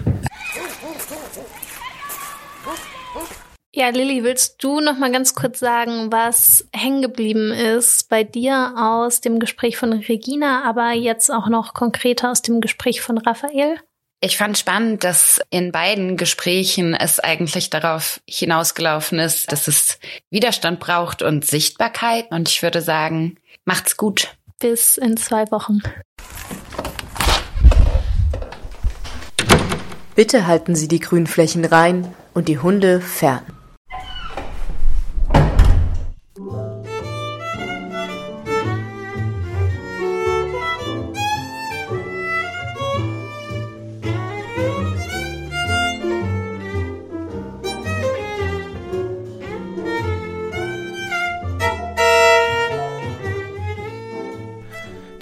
[3.78, 8.74] Ja, Lilly, willst du noch mal ganz kurz sagen, was hängen geblieben ist bei dir
[8.78, 13.78] aus dem Gespräch von Regina, aber jetzt auch noch konkreter aus dem Gespräch von Raphael?
[14.22, 20.00] Ich fand spannend, dass in beiden Gesprächen es eigentlich darauf hinausgelaufen ist, dass es
[20.32, 22.32] Widerstand braucht und Sichtbarkeit.
[22.32, 24.38] Und ich würde sagen, Macht's gut.
[24.60, 25.82] Bis in zwei Wochen.
[30.14, 33.44] Bitte halten Sie die Grünflächen rein und die Hunde fern.